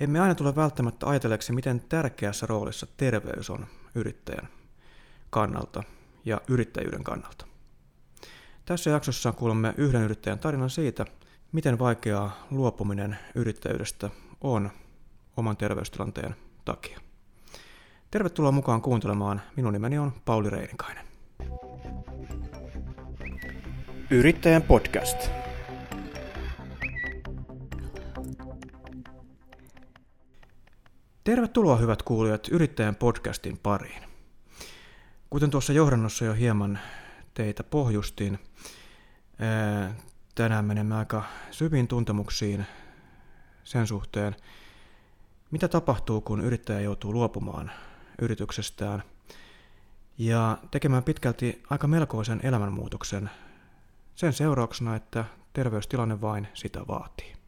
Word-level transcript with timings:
emme 0.00 0.20
aina 0.20 0.34
tule 0.34 0.56
välttämättä 0.56 1.06
ajatelleeksi, 1.06 1.52
miten 1.52 1.80
tärkeässä 1.88 2.46
roolissa 2.46 2.86
terveys 2.96 3.50
on 3.50 3.66
yrittäjän 3.94 4.48
kannalta 5.30 5.82
ja 6.24 6.40
yrittäjyyden 6.48 7.04
kannalta. 7.04 7.46
Tässä 8.64 8.90
jaksossa 8.90 9.32
kuulemme 9.32 9.74
yhden 9.76 10.02
yrittäjän 10.02 10.38
tarinan 10.38 10.70
siitä, 10.70 11.06
miten 11.52 11.78
vaikeaa 11.78 12.46
luopuminen 12.50 13.18
yrittäjyydestä 13.34 14.10
on 14.40 14.70
oman 15.36 15.56
terveystilanteen 15.56 16.36
takia. 16.64 17.00
Tervetuloa 18.10 18.52
mukaan 18.52 18.82
kuuntelemaan. 18.82 19.42
Minun 19.56 19.72
nimeni 19.72 19.98
on 19.98 20.12
Pauli 20.24 20.50
Reinikainen. 20.50 21.06
Yrittäjän 24.10 24.62
podcast. 24.62 25.30
Tervetuloa 31.30 31.76
hyvät 31.76 32.02
kuulijat 32.02 32.48
Yrittäjän 32.48 32.96
podcastin 32.96 33.58
pariin. 33.58 34.02
Kuten 35.30 35.50
tuossa 35.50 35.72
johdannossa 35.72 36.24
jo 36.24 36.34
hieman 36.34 36.78
teitä 37.34 37.64
pohjustin, 37.64 38.38
tänään 40.34 40.64
menemme 40.64 40.94
aika 40.94 41.22
syviin 41.50 41.88
tuntemuksiin 41.88 42.66
sen 43.64 43.86
suhteen, 43.86 44.36
mitä 45.50 45.68
tapahtuu, 45.68 46.20
kun 46.20 46.40
yrittäjä 46.40 46.80
joutuu 46.80 47.12
luopumaan 47.12 47.70
yrityksestään 48.22 49.02
ja 50.18 50.58
tekemään 50.70 51.04
pitkälti 51.04 51.62
aika 51.70 51.86
melkoisen 51.86 52.40
elämänmuutoksen 52.42 53.30
sen 54.14 54.32
seurauksena, 54.32 54.96
että 54.96 55.24
terveystilanne 55.52 56.20
vain 56.20 56.48
sitä 56.54 56.80
vaatii. 56.88 57.39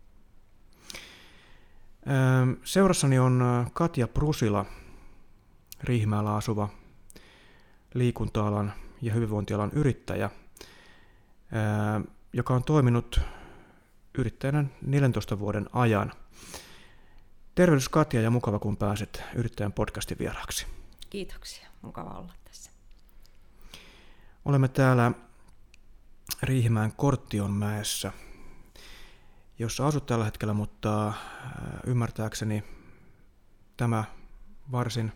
Seurassani 2.65 3.19
on 3.19 3.67
Katja 3.73 4.09
Prusila, 4.09 4.67
Riihimäellä 5.83 6.35
asuva 6.35 6.69
liikunta-alan 7.95 8.73
ja 9.03 9.13
hyvinvointialan 9.13 9.71
yrittäjä, 9.73 10.31
joka 12.33 12.55
on 12.55 12.65
toiminut 12.65 13.21
yrittäjänä 14.19 14.65
14 14.83 15.39
vuoden 15.39 15.69
ajan. 15.73 16.13
Tervehdys 17.55 17.89
Katja 17.89 18.21
ja 18.21 18.31
mukava 18.31 18.59
kun 18.59 18.77
pääset 18.77 19.23
yrittäjän 19.35 19.73
podcastin 19.73 20.19
vieraaksi. 20.19 20.67
Kiitoksia, 21.11 21.69
mukava 21.83 22.11
olla 22.11 22.33
tässä. 22.45 22.71
Olemme 24.45 24.69
täällä 24.69 25.13
Riihimäen 26.43 26.93
Korttionmäessä, 26.97 28.13
jossa 29.63 29.87
asut 29.87 30.07
tällä 30.07 30.25
hetkellä, 30.25 30.55
mutta 30.55 31.09
äh, 31.09 31.15
ymmärtääkseni 31.87 32.65
tämä 33.77 34.05
varsin 34.73 35.13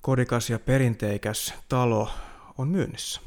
kodikas 0.00 0.50
ja 0.50 0.58
perinteikäs 0.58 1.54
talo 1.68 2.10
on 2.58 2.68
myynnissä. 2.68 3.20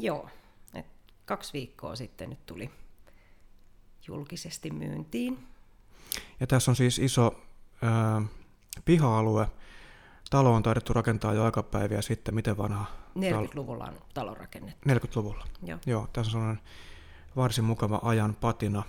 Joo, 0.00 0.28
et 0.74 0.86
kaksi 1.24 1.52
viikkoa 1.52 1.96
sitten 1.96 2.30
nyt 2.30 2.46
tuli 2.46 2.70
julkisesti 4.06 4.70
myyntiin. 4.70 5.46
Ja 6.40 6.46
tässä 6.46 6.70
on 6.70 6.76
siis 6.76 6.98
iso 6.98 7.42
äh, 7.84 8.28
piha-alue. 8.84 9.46
Talo 10.30 10.54
on 10.54 10.62
taidettu 10.62 10.92
rakentaa 10.92 11.34
jo 11.34 11.44
aikapäiviä 11.44 12.02
sitten. 12.02 12.34
Miten 12.34 12.56
vanha? 12.56 12.86
40-luvulla 13.18 13.84
on 13.84 13.94
talo 14.14 14.34
rakennettu. 14.34 14.88
40-luvulla? 14.88 15.46
Joo. 15.62 15.78
Joo 15.86 16.08
tässä 16.12 16.28
on 16.28 16.32
sellainen 16.32 16.62
varsin 17.36 17.64
mukava 17.64 18.00
ajan 18.02 18.36
patina. 18.40 18.82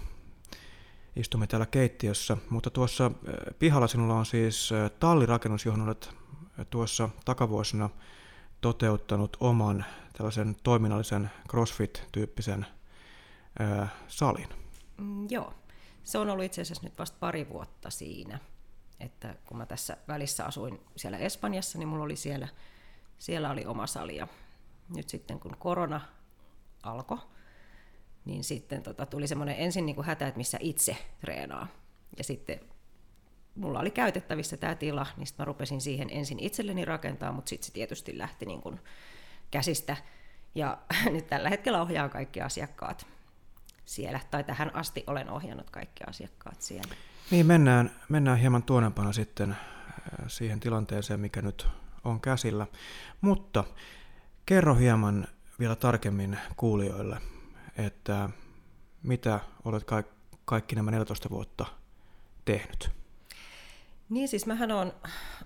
Istumme 1.15 1.47
täällä 1.47 1.65
keittiössä, 1.65 2.37
mutta 2.49 2.69
tuossa 2.69 3.05
äh, 3.05 3.11
pihalla 3.59 3.87
sinulla 3.87 4.15
on 4.15 4.25
siis 4.25 4.71
äh, 4.71 4.91
tallirakennus, 4.99 5.65
johon 5.65 5.81
olet 5.81 6.09
äh, 6.59 6.65
tuossa 6.69 7.09
takavuosina 7.25 7.89
toteuttanut 8.61 9.37
oman 9.39 9.85
tällaisen 10.17 10.55
toiminnallisen 10.63 11.31
CrossFit-tyyppisen 11.49 12.65
ää, 13.59 13.87
salin. 14.07 14.49
Mm, 14.97 15.27
joo, 15.29 15.53
se 16.03 16.17
on 16.17 16.29
ollut 16.29 16.45
itse 16.45 16.61
asiassa 16.61 16.83
nyt 16.83 16.99
vasta 16.99 17.17
pari 17.19 17.49
vuotta 17.49 17.89
siinä, 17.89 18.39
että 18.99 19.35
kun 19.45 19.57
mä 19.57 19.65
tässä 19.65 19.97
välissä 20.07 20.45
asuin 20.45 20.79
siellä 20.95 21.17
Espanjassa, 21.17 21.77
niin 21.77 21.87
mulla 21.87 22.03
oli 22.03 22.15
siellä, 22.15 22.47
siellä 23.19 23.49
oli 23.49 23.65
oma 23.65 23.87
sali 23.87 24.15
ja 24.15 24.27
nyt 24.95 25.09
sitten 25.09 25.39
kun 25.39 25.57
korona 25.59 26.01
alkoi, 26.83 27.17
niin 28.25 28.43
sitten 28.43 28.83
tota, 28.83 29.05
tuli 29.05 29.27
semmoinen 29.27 29.55
ensin 29.59 29.85
niin 29.85 29.95
kuin 29.95 30.05
hätä, 30.05 30.27
että 30.27 30.37
missä 30.37 30.57
itse 30.61 30.97
treenaa. 31.21 31.67
Ja 32.17 32.23
sitten 32.23 32.59
mulla 33.55 33.79
oli 33.79 33.91
käytettävissä 33.91 34.57
tämä 34.57 34.75
tila, 34.75 35.07
niin 35.17 35.27
sitten 35.27 35.43
mä 35.43 35.45
rupesin 35.45 35.81
siihen 35.81 36.09
ensin 36.11 36.39
itselleni 36.39 36.85
rakentaa, 36.85 37.31
mutta 37.31 37.49
sitten 37.49 37.65
se 37.65 37.73
tietysti 37.73 38.17
lähti 38.17 38.45
niin 38.45 38.61
kuin 38.61 38.79
käsistä. 39.51 39.97
Ja 40.55 40.77
nyt 41.13 41.27
tällä 41.27 41.49
hetkellä 41.49 41.81
ohjaan 41.81 42.09
kaikki 42.09 42.41
asiakkaat 42.41 43.07
siellä, 43.85 44.19
tai 44.31 44.43
tähän 44.43 44.75
asti 44.75 45.03
olen 45.07 45.29
ohjannut 45.29 45.69
kaikki 45.69 46.03
asiakkaat 46.07 46.61
siellä. 46.61 46.95
Niin, 47.31 47.45
mennään, 47.45 47.91
mennään 48.09 48.37
hieman 48.37 48.63
tuonempana 48.63 49.13
sitten 49.13 49.51
äh, 49.51 49.57
siihen 50.27 50.59
tilanteeseen, 50.59 51.19
mikä 51.19 51.41
nyt 51.41 51.67
on 52.03 52.21
käsillä. 52.21 52.67
Mutta 53.21 53.63
kerro 54.45 54.75
hieman 54.75 55.27
vielä 55.59 55.75
tarkemmin 55.75 56.39
kuulijoille, 56.55 57.17
että 57.77 58.29
mitä 59.03 59.39
olet 59.65 59.83
kaikki 60.45 60.75
nämä 60.75 60.91
14 60.91 61.29
vuotta 61.29 61.65
tehnyt? 62.45 62.91
Niin 64.09 64.27
siis 64.27 64.45
mähän 64.45 64.71
on 64.71 64.93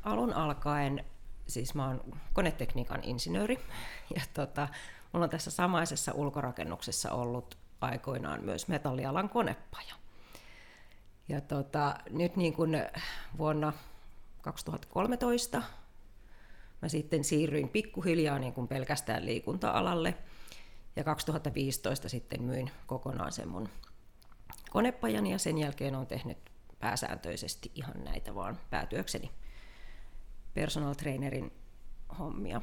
alun 0.03 0.33
alkaen, 0.33 1.05
siis 1.47 1.75
mä 1.75 1.87
oon 1.87 2.01
konetekniikan 2.33 3.03
insinööri 3.03 3.59
ja 4.15 4.21
tota, 4.33 4.67
mulla 5.11 5.23
on 5.23 5.29
tässä 5.29 5.51
samaisessa 5.51 6.11
ulkorakennuksessa 6.13 7.11
ollut 7.11 7.57
aikoinaan 7.81 8.43
myös 8.43 8.67
metallialan 8.67 9.29
konepaja. 9.29 9.95
Ja 11.29 11.41
tota, 11.41 11.95
nyt 12.09 12.35
niin 12.35 12.53
kuin 12.53 12.83
vuonna 13.37 13.73
2013 14.41 15.61
mä 16.81 16.89
sitten 16.89 17.23
siirryin 17.23 17.69
pikkuhiljaa 17.69 18.39
niin 18.39 18.53
kuin 18.53 18.67
pelkästään 18.67 19.25
liikunta-alalle– 19.25 20.17
ja 20.95 21.03
2015 21.03 22.09
sitten 22.09 22.43
myin 22.43 22.71
kokonaan 22.87 23.31
sen 23.31 23.47
mun 23.47 23.69
konepajan 24.69 25.27
ja 25.27 25.39
sen 25.39 25.57
jälkeen 25.57 25.95
on 25.95 26.07
tehnyt 26.07 26.37
pääsääntöisesti 26.79 27.71
ihan 27.75 28.03
näitä 28.03 28.35
vaan 28.35 28.59
päätyökseni 28.69 29.31
personal 30.53 30.93
trainerin 30.93 31.51
hommia. 32.19 32.61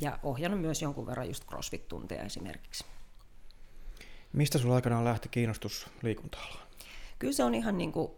Ja 0.00 0.18
ohjannut 0.22 0.60
myös 0.60 0.82
jonkun 0.82 1.06
verran 1.06 1.28
just 1.28 1.44
crossfit-tunteja 1.44 2.22
esimerkiksi. 2.22 2.84
Mistä 4.32 4.58
sulla 4.58 4.74
aikanaan 4.74 5.04
lähti 5.04 5.28
kiinnostus 5.28 5.86
liikunta-alaan? 6.02 6.66
Kyllä 7.18 7.32
se 7.32 7.44
on 7.44 7.54
ihan 7.54 7.78
niin 7.78 7.92
kuin, 7.92 8.12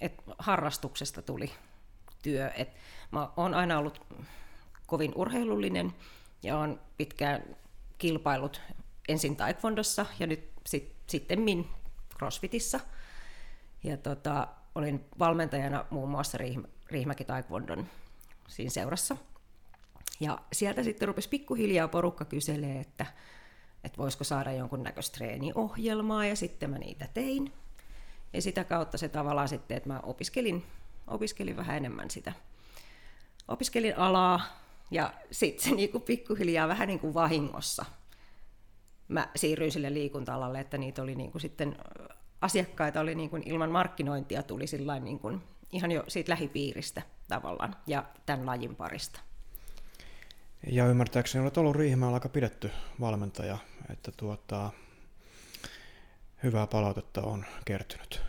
että 0.00 0.22
harrastuksesta 0.38 1.22
tuli 1.22 1.52
työ. 2.22 2.50
Et 2.50 2.68
mä 3.10 3.28
oon 3.36 3.54
aina 3.54 3.78
ollut 3.78 4.06
kovin 4.86 5.12
urheilullinen 5.14 5.92
ja 6.42 6.58
on 6.58 6.80
pitkään 6.96 7.56
kilpailut 8.00 8.60
ensin 9.08 9.36
taekwondossa 9.36 10.06
ja 10.18 10.26
nyt 10.26 10.50
sit, 10.66 10.94
sitten 11.06 11.40
min 11.40 11.68
crossfitissa. 12.18 12.80
Ja 13.84 13.96
tota, 13.96 14.48
olin 14.74 15.04
valmentajana 15.18 15.84
muun 15.90 16.10
muassa 16.10 16.38
Riih- 16.38 16.68
Riihimäki 16.90 17.24
taekwondon 17.24 17.86
siinä 18.48 18.70
seurassa. 18.70 19.16
Ja 20.20 20.38
sieltä 20.52 20.82
sitten 20.82 21.08
rupesi 21.08 21.28
pikkuhiljaa 21.28 21.88
porukka 21.88 22.24
kyselee, 22.24 22.80
että, 22.80 23.06
että 23.84 23.98
voisiko 23.98 24.24
saada 24.24 24.52
jonkun 24.52 24.82
näköistä 24.82 25.16
treeniohjelmaa, 25.16 26.26
ja 26.26 26.36
sitten 26.36 26.70
mä 26.70 26.78
niitä 26.78 27.08
tein. 27.14 27.52
Ja 28.32 28.42
sitä 28.42 28.64
kautta 28.64 28.98
se 28.98 29.08
tavallaan 29.08 29.48
sitten, 29.48 29.76
että 29.76 29.88
mä 29.88 30.00
opiskelin, 30.02 30.66
opiskelin 31.06 31.56
vähän 31.56 31.76
enemmän 31.76 32.10
sitä. 32.10 32.32
Opiskelin 33.48 33.98
alaa, 33.98 34.40
ja 34.90 35.14
sitten 35.30 35.64
se 35.64 35.74
niinku 35.74 36.00
pikkuhiljaa 36.00 36.68
vähän 36.68 36.88
niin 36.88 37.00
kuin 37.00 37.14
vahingossa 37.14 37.84
mä 39.10 39.28
siirryin 39.36 39.72
sille 39.72 39.94
liikunta-alalle, 39.94 40.60
että 40.60 40.78
niitä 40.78 41.02
oli 41.02 41.14
niinku 41.14 41.38
sitten 41.38 41.76
asiakkaita 42.40 43.00
oli 43.00 43.14
niinku 43.14 43.38
ilman 43.44 43.70
markkinointia 43.70 44.42
tuli 44.42 44.64
niinku 45.00 45.32
ihan 45.72 45.92
jo 45.92 46.04
siitä 46.08 46.30
lähipiiristä 46.30 47.02
tavallaan 47.28 47.76
ja 47.86 48.04
tämän 48.26 48.46
lajin 48.46 48.76
parista. 48.76 49.20
Ja 50.72 50.86
ymmärtääkseni 50.86 51.42
olet 51.42 51.58
ollut 51.58 51.76
Riihimäellä 51.76 52.14
aika 52.14 52.28
pidetty 52.28 52.70
valmentaja, 53.00 53.58
että 53.90 54.12
tuota, 54.16 54.70
hyvää 56.42 56.66
palautetta 56.66 57.22
on 57.22 57.44
kertynyt. 57.64 58.22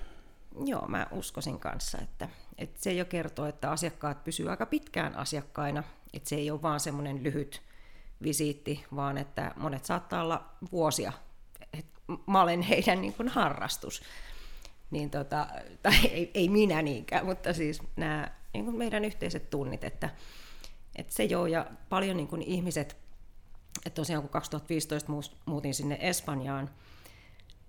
Joo, 0.66 0.88
mä 0.88 1.08
uskoisin 1.12 1.60
kanssa, 1.60 1.98
että, 2.02 2.30
että 2.58 2.82
se 2.82 2.94
jo 2.94 3.06
kertoo, 3.06 3.46
että 3.46 3.72
asiakkaat 3.72 4.24
pysyvät 4.24 4.52
aika 4.52 4.66
pitkään 4.66 5.16
asiakkaina, 5.16 5.84
että 6.14 6.30
se 6.30 6.36
ei 6.36 6.52
ole 6.52 6.62
vaan 6.62 6.80
semmoinen 6.80 7.24
lyhyt 7.24 7.62
visiitti, 8.24 8.86
vaan 8.96 9.18
että 9.18 9.52
monet 9.56 9.86
saattaa 9.86 10.24
olla 10.24 10.46
vuosia, 10.72 11.14
että 11.74 12.02
mä 12.28 12.42
olen 12.42 12.62
heidän 12.62 13.02
niin 13.02 13.14
kuin 13.14 13.30
harrastus. 13.30 14.02
niin 14.92 15.10
tota, 15.10 15.48
tai 15.84 16.06
ei, 16.12 16.32
ei 16.34 16.50
minä 16.50 16.82
niinkään, 16.82 17.26
mutta 17.26 17.54
siis 17.54 17.82
nämä 17.96 18.32
niin 18.54 18.66
kuin 18.66 18.78
meidän 18.78 19.06
yhteiset 19.06 19.50
tunnit, 19.50 19.84
että, 19.84 20.10
että 20.96 21.14
se 21.14 21.24
joo, 21.24 21.48
ja 21.48 21.66
paljon 21.90 22.18
niin 22.18 22.28
kuin 22.28 22.42
ihmiset, 22.42 22.98
että 23.86 23.96
tosiaan 23.96 24.24
kun 24.24 24.32
2015 24.32 25.12
muutin 25.46 25.74
sinne 25.74 25.98
Espanjaan, 26.02 26.70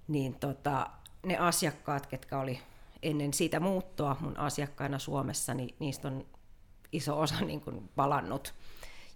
niin 0.09 0.35
tota, 0.35 0.91
ne 1.27 1.37
asiakkaat, 1.37 2.07
ketkä 2.07 2.39
oli 2.39 2.61
ennen 3.03 3.35
siitä 3.35 3.61
muuttoa 3.61 4.17
mun 4.21 4.39
asiakkaina 4.39 4.99
Suomessa, 4.99 5.55
niin 5.55 5.75
niistä 5.79 6.09
on 6.09 6.27
iso 6.93 7.21
osa 7.21 7.41
niin 7.41 7.61
kuin 7.61 7.89
palannut. 7.97 8.55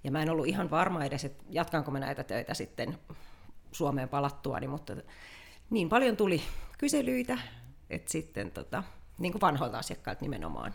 Ja 0.04 0.10
mä 0.10 0.22
en 0.22 0.30
ollut 0.30 0.46
ihan 0.46 0.70
varma 0.70 1.04
edes, 1.04 1.24
että 1.24 1.44
jatkanko 1.50 1.90
mä 1.90 2.00
näitä 2.00 2.24
töitä 2.24 2.54
sitten 2.54 2.98
Suomeen 3.72 4.08
palattuani, 4.08 4.68
mutta 4.68 4.96
niin 5.70 5.88
paljon 5.88 6.16
tuli 6.16 6.42
kyselyitä, 6.78 7.38
että 7.90 8.12
sitten 8.12 8.50
tota, 8.50 8.82
niin 9.18 9.32
kuin 9.32 9.40
vanhoilta 9.40 9.78
asiakkailta 9.78 10.22
nimenomaan. 10.22 10.74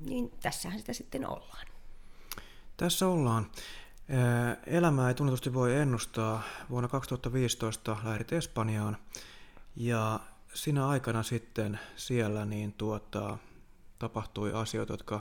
Niin 0.00 0.32
tässähän 0.42 0.78
sitä 0.78 0.92
sitten 0.92 1.28
ollaan. 1.28 1.66
Tässä 2.76 3.08
ollaan. 3.08 3.50
Elämää 4.66 5.08
ei 5.08 5.14
tunnetusti 5.14 5.54
voi 5.54 5.76
ennustaa. 5.76 6.42
Vuonna 6.70 6.88
2015 6.88 7.96
lähdit 8.04 8.32
Espanjaan 8.32 8.96
ja 9.76 10.20
sinä 10.54 10.88
aikana 10.88 11.22
sitten 11.22 11.80
siellä 11.96 12.44
niin 12.44 12.72
tuota, 12.72 13.38
tapahtui 13.98 14.52
asioita, 14.52 14.92
jotka 14.92 15.20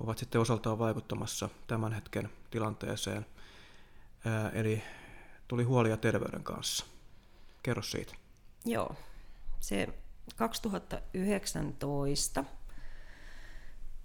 ovat 0.00 0.18
sitten 0.18 0.40
osaltaan 0.40 0.78
vaikuttamassa 0.78 1.48
tämän 1.66 1.92
hetken 1.92 2.30
tilanteeseen. 2.50 3.26
Eli 4.52 4.82
tuli 5.48 5.64
huolia 5.64 5.96
terveyden 5.96 6.44
kanssa. 6.44 6.86
Kerro 7.62 7.82
siitä. 7.82 8.14
Joo, 8.64 8.96
se 9.60 9.88
2019 10.36 12.44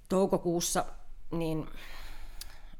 toukokuussa 0.09 0.85
niin 1.31 1.69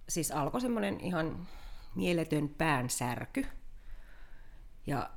siis 0.10 0.32
alkoi 0.32 0.62
semmoinen 0.62 1.00
ihan 1.00 1.48
mieletön 1.96 2.50
päänsärky. 2.50 3.46
Ja 4.88 5.10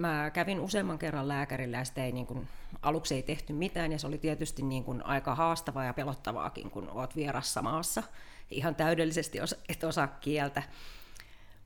mä 0.00 0.30
kävin 0.30 0.60
useamman 0.60 0.98
kerran 0.98 1.28
lääkärillä 1.28 1.76
ja 1.76 1.84
sitä 1.84 2.04
ei 2.04 2.12
niin 2.12 2.26
kuin, 2.26 2.48
aluksi 2.82 3.14
ei 3.14 3.22
tehty 3.22 3.52
mitään 3.52 3.92
ja 3.92 3.98
se 3.98 4.06
oli 4.06 4.18
tietysti 4.18 4.62
niin 4.62 4.84
kuin 4.84 5.06
aika 5.06 5.34
haastavaa 5.34 5.84
ja 5.84 5.94
pelottavaakin, 5.94 6.70
kun 6.70 6.88
oot 6.88 7.16
vierassa 7.16 7.62
maassa. 7.62 8.02
Ihan 8.50 8.74
täydellisesti 8.74 9.40
osa, 9.40 9.56
et 9.68 9.84
osaa 9.84 10.06
kieltä. 10.06 10.62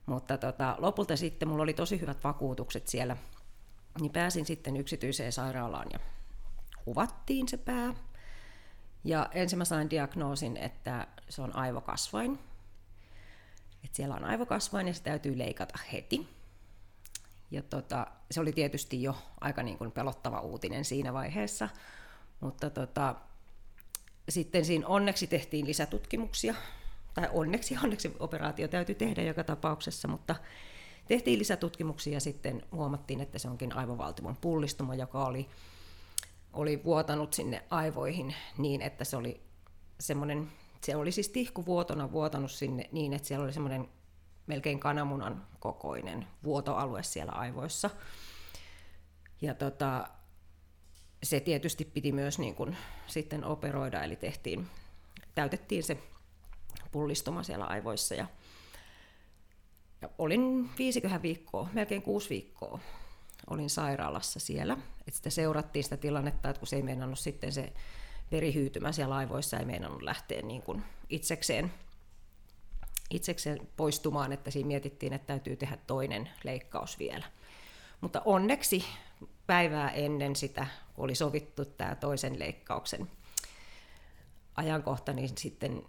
Mutta 0.05 0.37
tota, 0.37 0.75
lopulta 0.79 1.17
sitten 1.17 1.47
mulla 1.47 1.63
oli 1.63 1.73
tosi 1.73 2.01
hyvät 2.01 2.23
vakuutukset 2.23 2.87
siellä, 2.87 3.17
niin 3.99 4.11
pääsin 4.11 4.45
sitten 4.45 4.77
yksityiseen 4.77 5.31
sairaalaan 5.31 5.87
ja 5.93 5.99
kuvattiin 6.85 7.47
se 7.47 7.57
pää. 7.57 7.93
Ja 9.03 9.29
ensin 9.31 9.57
mä 9.57 9.65
sain 9.65 9.89
diagnoosin, 9.89 10.57
että 10.57 11.07
se 11.29 11.41
on 11.41 11.55
aivokasvain. 11.55 12.39
Että 13.83 13.95
siellä 13.95 14.15
on 14.15 14.23
aivokasvain 14.23 14.87
ja 14.87 14.93
se 14.93 15.03
täytyy 15.03 15.37
leikata 15.37 15.79
heti. 15.93 16.35
Ja 17.51 17.61
tota, 17.61 18.07
se 18.31 18.39
oli 18.39 18.51
tietysti 18.51 19.03
jo 19.03 19.15
aika 19.41 19.63
niin 19.63 19.77
kuin 19.77 19.91
pelottava 19.91 20.39
uutinen 20.39 20.85
siinä 20.85 21.13
vaiheessa, 21.13 21.69
mutta 22.39 22.69
tota, 22.69 23.15
sitten 24.29 24.65
siinä 24.65 24.87
onneksi 24.87 25.27
tehtiin 25.27 25.67
lisätutkimuksia, 25.67 26.55
tai 27.13 27.29
onneksi, 27.31 27.77
onneksi 27.83 28.15
operaatio 28.19 28.67
täytyy 28.67 28.95
tehdä 28.95 29.23
joka 29.23 29.43
tapauksessa, 29.43 30.07
mutta 30.07 30.35
tehtiin 31.07 31.39
lisätutkimuksia 31.39 32.13
ja 32.13 32.19
sitten 32.19 32.63
huomattiin, 32.71 33.21
että 33.21 33.39
se 33.39 33.47
onkin 33.47 33.73
aivovaltimon 33.73 34.37
pullistuma, 34.41 34.95
joka 34.95 35.25
oli, 35.25 35.49
oli 36.53 36.83
vuotanut 36.83 37.33
sinne 37.33 37.63
aivoihin 37.69 38.35
niin, 38.57 38.81
että 38.81 39.03
se 39.03 39.17
oli 39.17 39.41
semmoinen, 39.99 40.51
se 40.81 40.95
oli 40.95 41.11
siis 41.11 41.29
tihkuvuotona 41.29 42.11
vuotanut 42.11 42.51
sinne 42.51 42.89
niin, 42.91 43.13
että 43.13 43.27
siellä 43.27 43.43
oli 43.43 43.53
semmoinen 43.53 43.89
melkein 44.47 44.79
kananmunan 44.79 45.47
kokoinen 45.59 46.27
vuotoalue 46.43 47.03
siellä 47.03 47.31
aivoissa. 47.31 47.89
Ja 49.41 49.53
tota, 49.53 50.07
se 51.23 51.39
tietysti 51.39 51.85
piti 51.85 52.11
myös 52.11 52.39
niin 52.39 52.55
kuin 52.55 52.77
sitten 53.07 53.45
operoida, 53.45 54.03
eli 54.03 54.15
tehtiin, 54.15 54.67
täytettiin 55.35 55.83
se 55.83 55.97
pullistuma 56.91 57.43
siellä 57.43 57.65
aivoissa. 57.65 58.15
Ja, 58.15 58.27
ja 60.01 60.09
olin 60.17 60.69
viisiköhän 60.77 61.21
viikkoa, 61.21 61.69
melkein 61.73 62.01
kuusi 62.01 62.29
viikkoa 62.29 62.79
olin 63.49 63.69
sairaalassa 63.69 64.39
siellä. 64.39 64.77
Et 65.07 65.13
sitä 65.13 65.29
seurattiin 65.29 65.83
sitä 65.83 65.97
tilannetta, 65.97 66.49
että 66.49 66.59
kun 66.59 66.67
se 66.67 66.75
ei 66.75 66.83
meinannut 66.83 67.19
sitten 67.19 67.51
se 67.51 67.73
verihyytymä 68.31 68.91
siellä 68.91 69.15
aivoissa 69.15 69.59
ei 69.59 69.65
meinannut 69.65 70.01
lähteä 70.01 70.41
niin 70.41 70.61
kuin 70.61 70.83
itsekseen 71.09 71.71
itsekseen 73.09 73.67
poistumaan, 73.77 74.31
että 74.31 74.51
siinä 74.51 74.67
mietittiin, 74.67 75.13
että 75.13 75.27
täytyy 75.27 75.55
tehdä 75.55 75.77
toinen 75.87 76.29
leikkaus 76.43 76.99
vielä. 76.99 77.25
Mutta 78.01 78.21
onneksi 78.25 78.85
päivää 79.47 79.89
ennen 79.89 80.35
sitä, 80.35 80.67
oli 80.97 81.15
sovittu 81.15 81.65
tämä 81.65 81.95
toisen 81.95 82.39
leikkauksen 82.39 83.11
ajankohta, 84.55 85.13
niin 85.13 85.29
sitten 85.37 85.83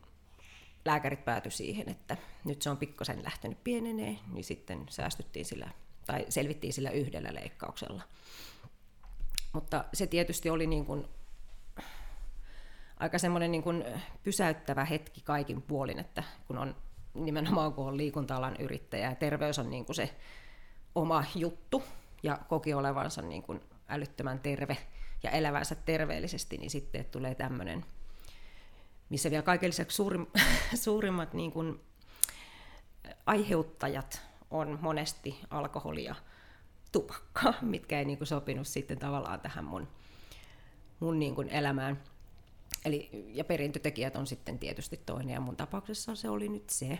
lääkärit 0.84 1.24
päätyi 1.24 1.52
siihen, 1.52 1.88
että 1.88 2.16
nyt 2.44 2.62
se 2.62 2.70
on 2.70 2.76
pikkasen 2.76 3.24
lähtenyt 3.24 3.64
pienenee, 3.64 4.18
niin 4.32 4.44
sitten 4.44 4.86
säästyttiin 4.90 5.44
sillä, 5.44 5.70
tai 6.06 6.26
selvittiin 6.28 6.72
sillä 6.72 6.90
yhdellä 6.90 7.34
leikkauksella. 7.34 8.02
Mutta 9.52 9.84
se 9.92 10.06
tietysti 10.06 10.50
oli 10.50 10.66
niin 10.66 10.86
kuin 10.86 11.08
aika 12.96 13.18
semmoinen 13.18 13.52
niin 13.52 13.62
kuin 13.62 13.84
pysäyttävä 14.22 14.84
hetki 14.84 15.20
kaikin 15.20 15.62
puolin, 15.62 15.98
että 15.98 16.22
kun 16.46 16.58
on 16.58 16.76
nimenomaan 17.24 17.72
kun 17.72 17.88
on 17.88 17.96
liikunta-alan 17.96 18.56
yrittäjä 18.58 19.08
ja 19.08 19.16
terveys 19.16 19.58
on 19.58 19.70
niin 19.70 19.84
kuin 19.84 19.96
se 19.96 20.16
oma 20.94 21.24
juttu 21.34 21.82
ja 22.22 22.38
koki 22.48 22.74
olevansa 22.74 23.22
niin 23.22 23.42
kuin 23.42 23.60
älyttömän 23.88 24.40
terve 24.40 24.76
ja 25.22 25.30
elävänsä 25.30 25.74
terveellisesti, 25.74 26.58
niin 26.58 26.70
sitten 26.70 27.04
tulee 27.04 27.34
tämmöinen, 27.34 27.84
missä 29.08 29.30
vielä 29.30 29.42
kaiken 29.42 29.68
lisäksi 29.68 29.96
suurim, 29.96 30.26
suurimmat 30.74 31.32
niin 31.32 31.52
kuin 31.52 31.80
aiheuttajat 33.26 34.22
on 34.50 34.78
monesti 34.80 35.40
alkoholia 35.50 36.14
tupakka, 36.92 37.54
mitkä 37.62 37.98
ei 37.98 38.04
niin 38.04 38.18
kuin 38.18 38.28
sopinut 38.28 38.66
sitten 38.66 38.98
tavallaan 38.98 39.40
tähän 39.40 39.64
mun, 39.64 39.88
mun 41.00 41.18
niin 41.18 41.34
kuin 41.34 41.48
elämään. 41.48 42.02
Eli, 42.86 43.10
ja 43.28 43.44
perintötekijät 43.44 44.16
on 44.16 44.26
sitten 44.26 44.58
tietysti 44.58 45.00
toinen, 45.06 45.34
ja 45.34 45.40
mun 45.40 45.56
tapauksessa 45.56 46.14
se 46.14 46.28
oli 46.28 46.48
nyt 46.48 46.70
se. 46.70 46.98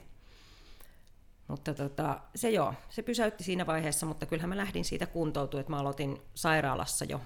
Mutta 1.49 1.75
tota, 1.75 2.21
se 2.35 2.51
joo, 2.51 2.75
se 2.91 3.03
pysäytti 3.03 3.45
siinä 3.45 3.67
vaiheessa, 3.67 4.07
mutta 4.07 4.27
kyllähän 4.27 4.49
mä 4.49 4.57
lähdin 4.57 4.85
siitä 4.85 5.07
kuntoutua, 5.07 5.61
että 5.61 5.73
mä 5.73 5.79
aloitin 5.79 6.23
sairaalassa 6.35 7.05
jo 7.05 7.21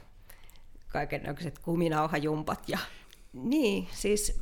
kaikenlaiset 0.88 1.58
kuminauhajumpat. 1.58 2.68
Ja, 2.68 2.78
niin, 3.32 3.88
siis 3.92 4.40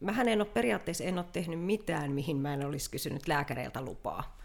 mähän 0.00 0.28
en 0.28 0.40
ole 0.40 0.48
periaatteessa 0.48 1.04
en 1.04 1.18
ole 1.18 1.26
tehnyt 1.32 1.60
mitään, 1.60 2.12
mihin 2.12 2.36
mä 2.36 2.54
en 2.54 2.66
olisi 2.66 2.90
kysynyt 2.90 3.28
lääkäreiltä 3.28 3.82
lupaa. 3.82 4.38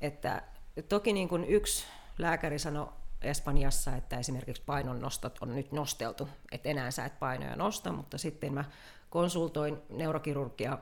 Että 0.00 0.42
toki 0.88 1.12
niin 1.12 1.28
kuin 1.28 1.44
yksi 1.44 1.84
lääkäri 2.18 2.58
sanoi 2.58 2.88
Espanjassa, 3.22 3.96
että 3.96 4.18
esimerkiksi 4.18 4.62
painonnostot 4.66 5.38
on 5.40 5.54
nyt 5.54 5.72
nosteltu, 5.72 6.28
että 6.52 6.68
enää 6.68 6.90
sä 6.90 7.04
et 7.04 7.18
painoja 7.18 7.56
nosta, 7.56 7.92
mutta 7.92 8.18
sitten 8.18 8.54
mä 8.54 8.64
konsultoin 9.10 9.78
neurokirurgia 9.88 10.78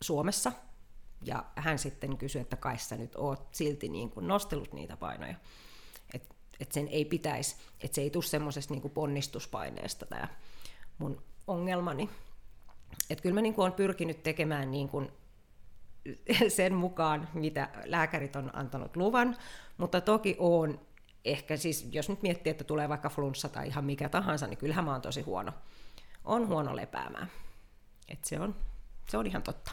Suomessa, 0.00 0.52
ja 1.24 1.44
hän 1.56 1.78
sitten 1.78 2.16
kysyi, 2.16 2.40
että 2.40 2.56
kai 2.56 2.78
sä 2.78 2.96
nyt 2.96 3.16
oot 3.16 3.48
silti 3.52 3.88
niin 3.88 4.10
kuin 4.10 4.28
nostellut 4.28 4.72
niitä 4.72 4.96
painoja. 4.96 5.34
Että 6.14 6.34
et 6.60 6.72
sen 6.72 6.88
ei 6.88 7.04
pitäisi, 7.04 7.56
että 7.80 7.94
se 7.94 8.00
ei 8.00 8.10
tule 8.10 8.24
semmoisesta 8.24 8.74
niin 8.74 8.90
ponnistuspaineesta 8.90 10.06
tämä 10.06 10.28
mun 10.98 11.22
ongelmani. 11.46 12.10
Että 13.10 13.22
kyllä 13.22 13.34
mä 13.34 13.40
niin 13.40 13.54
olen 13.56 13.72
pyrkinyt 13.72 14.22
tekemään 14.22 14.70
niin 14.70 14.88
kuin 14.88 15.12
sen 16.48 16.74
mukaan, 16.74 17.28
mitä 17.34 17.68
lääkärit 17.84 18.36
on 18.36 18.56
antanut 18.56 18.96
luvan, 18.96 19.36
mutta 19.78 20.00
toki 20.00 20.36
on 20.38 20.80
ehkä 21.24 21.56
siis, 21.56 21.88
jos 21.92 22.08
nyt 22.08 22.22
miettii, 22.22 22.50
että 22.50 22.64
tulee 22.64 22.88
vaikka 22.88 23.08
flunssa 23.08 23.48
tai 23.48 23.66
ihan 23.66 23.84
mikä 23.84 24.08
tahansa, 24.08 24.46
niin 24.46 24.58
kyllähän 24.58 24.84
mä 24.84 24.92
oon 24.92 25.02
tosi 25.02 25.20
huono. 25.20 25.52
On 26.24 26.48
huono 26.48 26.76
lepäämään. 26.76 27.30
Et 28.08 28.24
se, 28.24 28.40
on, 28.40 28.56
se 29.08 29.16
on 29.16 29.26
ihan 29.26 29.42
totta. 29.42 29.70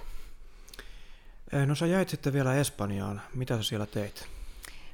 No 1.66 1.76
sä 1.76 1.86
jäit 1.86 2.10
sitten 2.10 2.34
vielä 2.34 2.56
Espanjaan. 2.56 3.22
Mitä 3.34 3.58
sä 3.58 3.64
siellä 3.64 3.86
teit? 3.86 4.28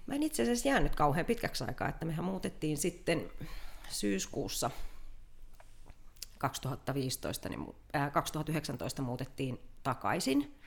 Mä 0.06 0.16
en 0.16 0.24
itse 0.24 0.44
asiassa 0.44 0.68
jäänyt 0.68 0.96
kauhean 0.96 1.26
pitkäksi 1.26 1.64
aikaa, 1.64 1.90
että 1.90 2.06
mehän 2.06 2.26
muutettiin 2.26 2.78
sitten 2.78 3.32
syyskuussa 3.90 4.72
2015, 6.38 7.50
niin, 7.50 7.76
äh, 7.96 8.12
2019 8.12 9.02
muutettiin 9.02 9.60
takaisin. 9.84 10.60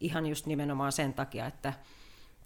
Ihan 0.00 0.26
just 0.26 0.46
nimenomaan 0.46 0.92
sen 0.92 1.14
takia, 1.14 1.46
että 1.46 1.72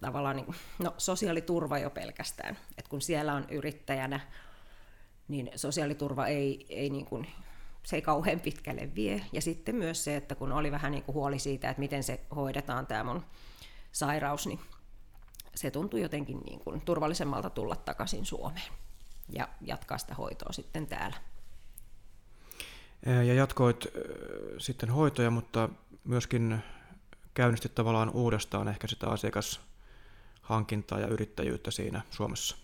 tavallaan 0.01 0.37
niin, 0.37 0.55
no, 0.79 0.95
sosiaaliturva 0.99 1.79
jo 1.79 1.91
pelkästään. 1.91 2.59
Et 2.79 2.89
kun 2.89 3.01
siellä 3.01 3.35
on 3.35 3.47
yrittäjänä, 3.51 4.21
niin 5.29 5.51
sosiaaliturva 5.57 6.27
ei, 6.27 6.67
ei 6.69 6.91
niin 6.91 7.07
kuin, 7.07 7.27
se 7.83 7.97
ei 7.97 8.03
kauhean 8.03 8.41
pitkälle 8.41 8.95
vie. 8.95 9.25
Ja 9.33 9.43
sitten 9.43 9.77
myös 9.77 10.05
se, 10.05 10.17
että 10.17 10.35
kun 10.35 10.53
oli 10.53 10.71
vähän 10.71 10.93
niin 10.93 11.03
kuin 11.03 11.15
huoli 11.15 11.39
siitä, 11.39 11.71
että 11.71 11.81
miten 11.81 12.03
se 12.03 12.21
hoidetaan 12.37 12.87
tämä 12.87 13.05
mun 13.05 13.25
sairaus, 13.93 14.47
niin 14.47 14.61
se 15.55 15.71
tuntui 15.71 16.01
jotenkin 16.01 16.41
niin 16.41 16.61
kuin 16.61 16.81
turvallisemmalta 16.81 17.51
tulla 17.51 17.77
takaisin 17.77 18.27
Suomeen 18.27 18.73
ja 19.29 19.49
jatkaa 19.61 19.99
sitä 19.99 20.15
hoitoa 20.15 20.53
sitten 20.53 20.87
täällä. 20.87 21.17
Ja 23.07 23.35
jatkoit 23.35 23.87
sitten 24.59 24.91
hoitoja, 24.91 25.31
mutta 25.31 25.69
myöskin 26.05 26.59
käynnistit 27.35 27.75
tavallaan 27.75 28.11
uudestaan 28.11 28.69
ehkä 28.69 28.87
sitä 28.87 29.07
asiakashankintaa 30.49 31.01
ja 31.01 31.07
yrittäjyyttä 31.07 31.71
siinä 31.71 32.03
Suomessa. 32.11 32.57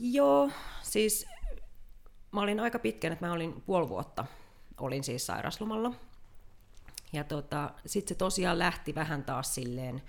Joo, 0.00 0.50
siis 0.82 1.26
mä 2.32 2.40
olin 2.40 2.60
aika 2.60 2.78
pitkän, 2.78 3.12
että 3.12 3.26
mä 3.26 3.32
olin 3.32 3.62
puoli 3.66 3.88
vuotta, 3.88 4.24
olin 4.80 5.04
siis 5.04 5.26
sairaslomalla. 5.26 5.92
Ja 7.12 7.24
tota, 7.24 7.70
sitten 7.86 8.14
se 8.14 8.18
tosiaan 8.18 8.58
lähti 8.58 8.94
vähän 8.94 9.24
taas 9.24 9.54
silleen 9.54 10.02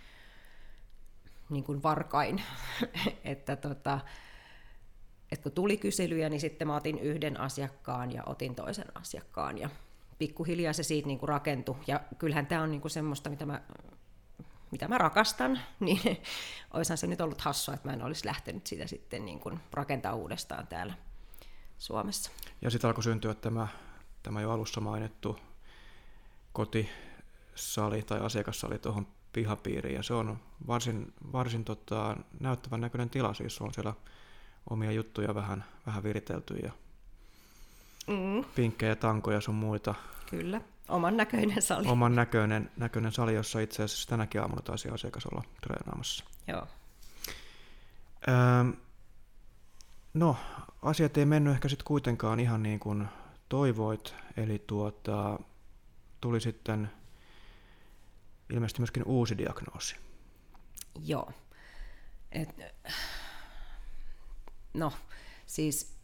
niin 1.49 1.63
kuin 1.63 1.83
varkain, 1.83 2.41
että 3.23 3.55
tota, 3.55 3.99
että 5.31 5.43
kun 5.43 5.51
tuli 5.51 5.77
kyselyjä, 5.77 6.29
niin 6.29 6.41
sitten 6.41 6.67
mä 6.67 6.75
otin 6.75 6.99
yhden 6.99 7.39
asiakkaan 7.39 8.11
ja 8.11 8.23
otin 8.25 8.55
toisen 8.55 8.87
asiakkaan 8.95 9.57
ja 9.57 9.69
pikkuhiljaa 10.19 10.73
se 10.73 10.83
siitä 10.83 11.07
niin 11.07 11.19
kuin 11.19 11.29
rakentui. 11.29 11.75
Ja 11.87 12.01
kyllähän 12.17 12.47
tämä 12.47 12.61
on 12.61 12.71
niin 12.71 12.81
kuin 12.81 12.91
semmoista, 12.91 13.29
mitä 13.29 13.45
mä, 13.45 13.61
mitä 14.71 14.87
mä 14.87 14.97
rakastan, 14.97 15.59
niin 15.79 16.21
olisihan 16.73 16.97
se 16.97 17.07
nyt 17.07 17.21
ollut 17.21 17.41
hassua, 17.41 17.73
että 17.73 17.87
mä 17.87 17.93
en 17.93 18.03
olisi 18.03 18.25
lähtenyt 18.25 18.67
sitä 18.67 18.87
sitten 18.87 19.25
niin 19.25 19.39
kuin 19.39 19.59
rakentaa 19.71 20.13
uudestaan 20.13 20.67
täällä 20.67 20.93
Suomessa. 21.77 22.31
Ja 22.61 22.69
sitten 22.69 22.87
alkoi 22.87 23.03
syntyä 23.03 23.33
tämä, 23.33 23.67
tämä 24.23 24.41
jo 24.41 24.51
alussa 24.51 24.81
mainittu 24.81 25.39
kotisali 26.53 28.01
tai 28.01 28.19
asiakassali 28.19 28.79
tuohon 28.79 29.07
pihapiiriin, 29.33 29.95
ja 29.95 30.03
se 30.03 30.13
on 30.13 30.39
varsin, 30.67 31.13
varsin 31.31 31.65
tota, 31.65 32.17
näyttävän 32.39 32.81
näköinen 32.81 33.09
tila, 33.09 33.33
siis 33.33 33.61
on 33.61 33.73
siellä 33.73 33.93
omia 34.69 34.91
juttuja 34.91 35.35
vähän, 35.35 35.65
vähän 35.85 36.03
viritelty 36.03 36.55
ja 36.55 36.71
mm. 38.07 38.45
pinkkejä, 38.55 38.95
tankoja 38.95 39.41
sun 39.41 39.55
muita. 39.55 39.95
Kyllä, 40.29 40.61
oman 40.87 41.17
näköinen 41.17 41.61
sali. 41.61 41.87
Oman 41.87 42.15
näköinen, 42.15 42.71
näköinen 42.77 43.11
sali, 43.11 43.33
jossa 43.33 43.59
itse 43.59 43.83
asiassa 43.83 44.09
tänäkin 44.09 44.41
aamuna 44.41 44.61
taisi 44.61 44.89
asiakas 44.89 45.25
olla 45.25 45.43
treenaamassa. 45.61 46.25
Joo. 46.47 46.67
Öö, 48.27 48.35
no, 50.13 50.37
asiat 50.81 51.17
ei 51.17 51.25
mennyt 51.25 51.53
ehkä 51.53 51.69
sitten 51.69 51.85
kuitenkaan 51.85 52.39
ihan 52.39 52.63
niin 52.63 52.79
kuin 52.79 53.07
toivoit, 53.49 54.15
eli 54.37 54.63
tuota, 54.67 55.39
tuli 56.21 56.41
sitten 56.41 56.91
ilmeisesti 58.49 58.81
myöskin 58.81 59.03
uusi 59.03 59.37
diagnoosi. 59.37 59.95
Joo. 61.05 61.31
Et, 62.31 62.49
no, 64.73 64.93
siis 65.45 65.95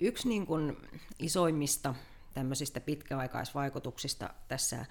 yksi 0.00 0.28
niin 0.28 0.46
kuin 0.46 0.76
isoimmista 1.18 1.94
tämmöisistä 2.34 2.80
pitkäaikaisvaikutuksista 2.80 4.30
tässä 4.48 4.86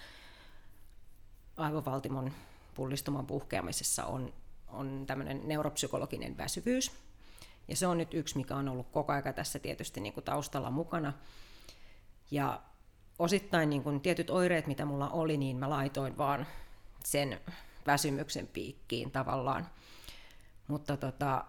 aivovaltimon 1.57 2.31
pullistuman 2.75 3.25
puhkeamisessa 3.25 4.05
on, 4.05 4.33
on 4.67 5.03
tämmöinen 5.07 5.47
neuropsykologinen 5.47 6.37
väsyvyys. 6.37 6.91
Ja 7.67 7.75
se 7.75 7.87
on 7.87 7.97
nyt 7.97 8.13
yksi, 8.13 8.37
mikä 8.37 8.55
on 8.55 8.69
ollut 8.69 8.87
koko 8.91 9.13
ajan 9.13 9.33
tässä 9.33 9.59
tietysti 9.59 10.01
niin 10.01 10.13
kuin 10.13 10.23
taustalla 10.23 10.71
mukana. 10.71 11.13
Ja 12.31 12.61
osittain 13.19 13.69
niin 13.69 13.83
kuin 13.83 14.01
tietyt 14.01 14.29
oireet, 14.29 14.67
mitä 14.67 14.85
mulla 14.85 15.09
oli, 15.09 15.37
niin 15.37 15.57
mä 15.57 15.69
laitoin 15.69 16.17
vaan 16.17 16.47
sen 17.05 17.39
väsymyksen 17.87 18.47
piikkiin 18.47 19.11
tavallaan. 19.11 19.67
Mutta 20.67 20.97
tota, 20.97 21.45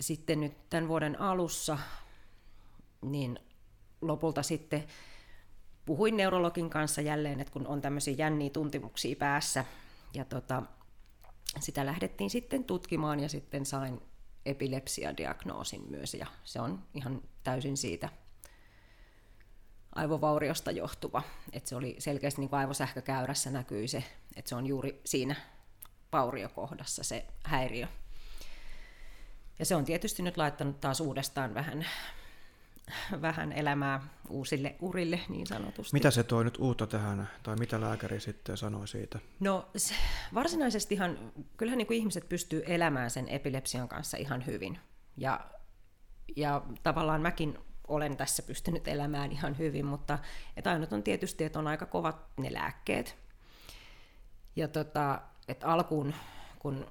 sitten 0.00 0.40
nyt 0.40 0.70
tämän 0.70 0.88
vuoden 0.88 1.20
alussa, 1.20 1.78
niin 3.02 3.38
lopulta 4.00 4.42
sitten 4.42 4.84
puhuin 5.84 6.16
neurologin 6.16 6.70
kanssa 6.70 7.00
jälleen, 7.00 7.40
että 7.40 7.52
kun 7.52 7.66
on 7.66 7.80
tämmöisiä 7.80 8.14
jänniä 8.18 8.50
tuntimuksia 8.50 9.16
päässä, 9.16 9.64
ja 10.14 10.24
tota, 10.24 10.62
sitä 11.60 11.86
lähdettiin 11.86 12.30
sitten 12.30 12.64
tutkimaan 12.64 13.20
ja 13.20 13.28
sitten 13.28 13.66
sain 13.66 14.00
epilepsiadiagnoosin 14.46 15.90
myös, 15.90 16.14
ja 16.14 16.26
se 16.44 16.60
on 16.60 16.82
ihan 16.94 17.22
täysin 17.42 17.76
siitä 17.76 18.08
aivovauriosta 19.94 20.70
johtuva. 20.70 21.22
Että 21.52 21.68
se 21.68 21.76
oli 21.76 21.96
selkeästi 21.98 22.40
niin 22.40 22.50
kuin 22.50 22.60
aivosähkökäyrässä 22.60 23.50
näkyy 23.50 23.88
se, 23.88 24.04
että 24.36 24.48
se 24.48 24.54
on 24.54 24.66
juuri 24.66 25.00
siinä 25.04 25.36
vauriokohdassa 26.12 27.04
se 27.04 27.26
häiriö. 27.44 27.86
Ja 29.58 29.64
se 29.64 29.76
on 29.76 29.84
tietysti 29.84 30.22
nyt 30.22 30.36
laittanut 30.36 30.80
taas 30.80 31.00
uudestaan 31.00 31.54
vähän, 31.54 31.86
vähän 33.22 33.52
elämää 33.52 34.00
uusille 34.28 34.76
urille 34.80 35.20
niin 35.28 35.46
sanotusti. 35.46 35.92
Mitä 35.92 36.10
se 36.10 36.22
toi 36.22 36.44
nyt 36.44 36.58
uutta 36.58 36.86
tähän, 36.86 37.30
tai 37.42 37.56
mitä 37.56 37.80
lääkäri 37.80 38.20
sitten 38.20 38.56
sanoi 38.56 38.88
siitä? 38.88 39.18
No 39.40 39.68
se, 39.76 39.94
varsinaisestihan, 40.34 41.18
kyllähän 41.56 41.78
niin 41.78 41.86
kuin 41.86 41.98
ihmiset 41.98 42.28
pystyy 42.28 42.62
elämään 42.66 43.10
sen 43.10 43.28
epilepsian 43.28 43.88
kanssa 43.88 44.16
ihan 44.16 44.46
hyvin. 44.46 44.78
Ja, 45.16 45.40
ja 46.36 46.62
tavallaan 46.82 47.22
mäkin 47.22 47.58
olen 47.88 48.16
tässä 48.16 48.42
pystynyt 48.42 48.88
elämään 48.88 49.32
ihan 49.32 49.58
hyvin, 49.58 49.86
mutta 49.86 50.18
et 50.56 50.66
ainut 50.66 50.92
on 50.92 51.02
tietysti, 51.02 51.44
että 51.44 51.58
on 51.58 51.66
aika 51.66 51.86
kovat 51.86 52.16
ne 52.36 52.52
lääkkeet. 52.52 53.16
Ja 54.56 54.68
tota, 54.68 55.20
että 55.48 55.66
alkuun, 55.66 56.14
kun 56.58 56.86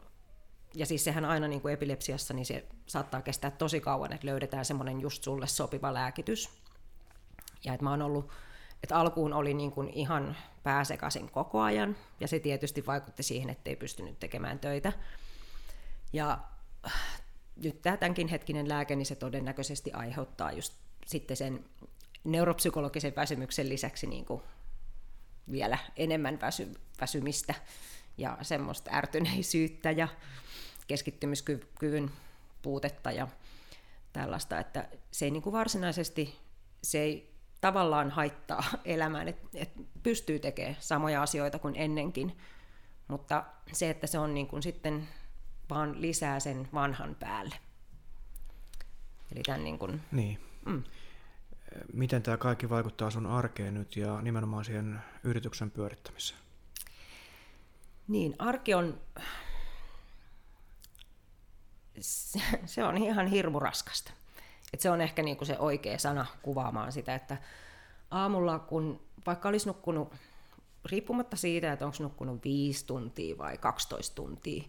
ja 0.75 0.85
siis 0.85 1.03
sehän 1.03 1.25
aina 1.25 1.47
niin 1.47 1.61
kuin 1.61 1.73
epilepsiassa, 1.73 2.33
niin 2.33 2.45
se 2.45 2.65
saattaa 2.85 3.21
kestää 3.21 3.51
tosi 3.51 3.79
kauan, 3.79 4.13
että 4.13 4.27
löydetään 4.27 4.65
semmoinen 4.65 5.01
just 5.01 5.23
sulle 5.23 5.47
sopiva 5.47 5.93
lääkitys. 5.93 6.49
Ja 7.63 7.73
että 7.73 7.83
mä 7.83 7.89
oon 7.89 8.01
ollut, 8.01 8.31
että 8.83 8.97
alkuun 8.97 9.33
oli 9.33 9.53
niin 9.53 9.71
kuin 9.71 9.89
ihan 9.89 10.35
pääsekasin 10.63 11.31
koko 11.31 11.61
ajan, 11.61 11.95
ja 12.19 12.27
se 12.27 12.39
tietysti 12.39 12.85
vaikutti 12.85 13.23
siihen, 13.23 13.49
että 13.49 13.69
ei 13.69 13.75
pystynyt 13.75 14.19
tekemään 14.19 14.59
töitä. 14.59 14.93
Ja 16.13 16.39
nyt 17.63 17.81
tämä 17.81 17.97
tämänkin 17.97 18.27
hetkinen 18.27 18.69
lääke, 18.69 18.95
niin 18.95 19.05
se 19.05 19.15
todennäköisesti 19.15 19.91
aiheuttaa 19.91 20.51
just 20.51 20.73
sitten 21.05 21.37
sen 21.37 21.65
neuropsykologisen 22.23 23.15
väsymyksen 23.15 23.69
lisäksi 23.69 24.07
niin 24.07 24.25
kuin 24.25 24.41
vielä 25.51 25.77
enemmän 25.95 26.41
väsy, 26.41 26.71
väsymistä 27.01 27.53
ja 28.17 28.37
semmoista 28.41 28.91
ärtyneisyyttä 28.93 29.91
ja 29.91 30.07
keskittymiskyvyn 30.87 32.11
puutetta 32.61 33.11
ja 33.11 33.27
tällaista, 34.13 34.59
että 34.59 34.87
se 35.11 35.25
ei 35.25 35.31
niin 35.31 35.43
kuin 35.43 35.53
varsinaisesti, 35.53 36.39
se 36.83 36.99
ei 36.99 37.33
tavallaan 37.61 38.11
haittaa 38.11 38.63
elämään, 38.85 39.27
että 39.27 39.47
et 39.53 39.71
pystyy 40.03 40.39
tekemään 40.39 40.77
samoja 40.79 41.21
asioita 41.21 41.59
kuin 41.59 41.75
ennenkin, 41.75 42.37
mutta 43.07 43.43
se, 43.71 43.89
että 43.89 44.07
se 44.07 44.19
on 44.19 44.33
niin 44.33 44.47
kuin 44.47 44.63
sitten 44.63 45.07
vaan 45.69 46.01
lisää 46.01 46.39
sen 46.39 46.69
vanhan 46.73 47.15
päälle. 47.15 47.55
Eli 49.31 49.43
tämän 49.43 49.63
niin 49.63 49.79
kuin, 49.79 50.01
niin. 50.11 50.39
Mm. 50.65 50.83
Miten 51.93 52.23
tämä 52.23 52.37
kaikki 52.37 52.69
vaikuttaa 52.69 53.09
sun 53.09 53.25
arkeen 53.25 53.73
nyt 53.73 53.95
ja 53.95 54.21
nimenomaan 54.21 54.65
siihen 54.65 54.99
yrityksen 55.23 55.71
pyörittämiseen? 55.71 56.42
Niin, 58.07 58.35
arki 58.39 58.73
on 58.73 59.01
se 62.65 62.83
on 62.83 62.97
ihan 62.97 63.27
hirmu 63.27 63.59
raskasta. 63.59 64.11
Et 64.73 64.79
se 64.79 64.89
on 64.89 65.01
ehkä 65.01 65.23
niinku 65.23 65.45
se 65.45 65.59
oikea 65.59 65.97
sana 65.97 66.25
kuvaamaan 66.41 66.91
sitä, 66.91 67.15
että 67.15 67.37
aamulla 68.11 68.59
kun 68.59 69.01
vaikka 69.25 69.49
olisi 69.49 69.67
nukkunut, 69.67 70.13
riippumatta 70.85 71.37
siitä, 71.37 71.73
että 71.73 71.85
onko 71.85 71.97
nukkunut 71.99 72.43
5 72.43 72.85
tuntia 72.85 73.37
vai 73.37 73.57
12 73.57 74.15
tuntia, 74.15 74.63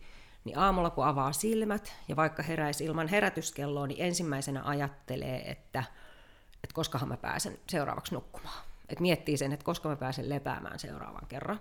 niin 0.45 0.59
aamulla 0.59 0.91
kun 0.91 1.07
avaa 1.07 1.33
silmät 1.33 1.93
ja 2.09 2.17
vaikka 2.17 2.43
heräisi 2.43 2.85
ilman 2.85 3.09
herätyskelloa, 3.09 3.87
niin 3.87 4.03
ensimmäisenä 4.03 4.63
ajattelee, 4.65 5.51
että, 5.51 5.85
että 6.65 6.75
koskahan 6.75 7.09
mä 7.09 7.17
pääsen 7.17 7.59
seuraavaksi 7.69 8.15
nukkumaan. 8.15 8.65
Et 8.89 9.01
miettii 9.01 9.37
sen, 9.37 9.53
että 9.53 9.65
koska 9.65 9.89
mä 9.89 9.97
pääsen 9.97 10.29
lepäämään 10.29 10.79
seuraavan 10.79 11.27
kerran. 11.29 11.61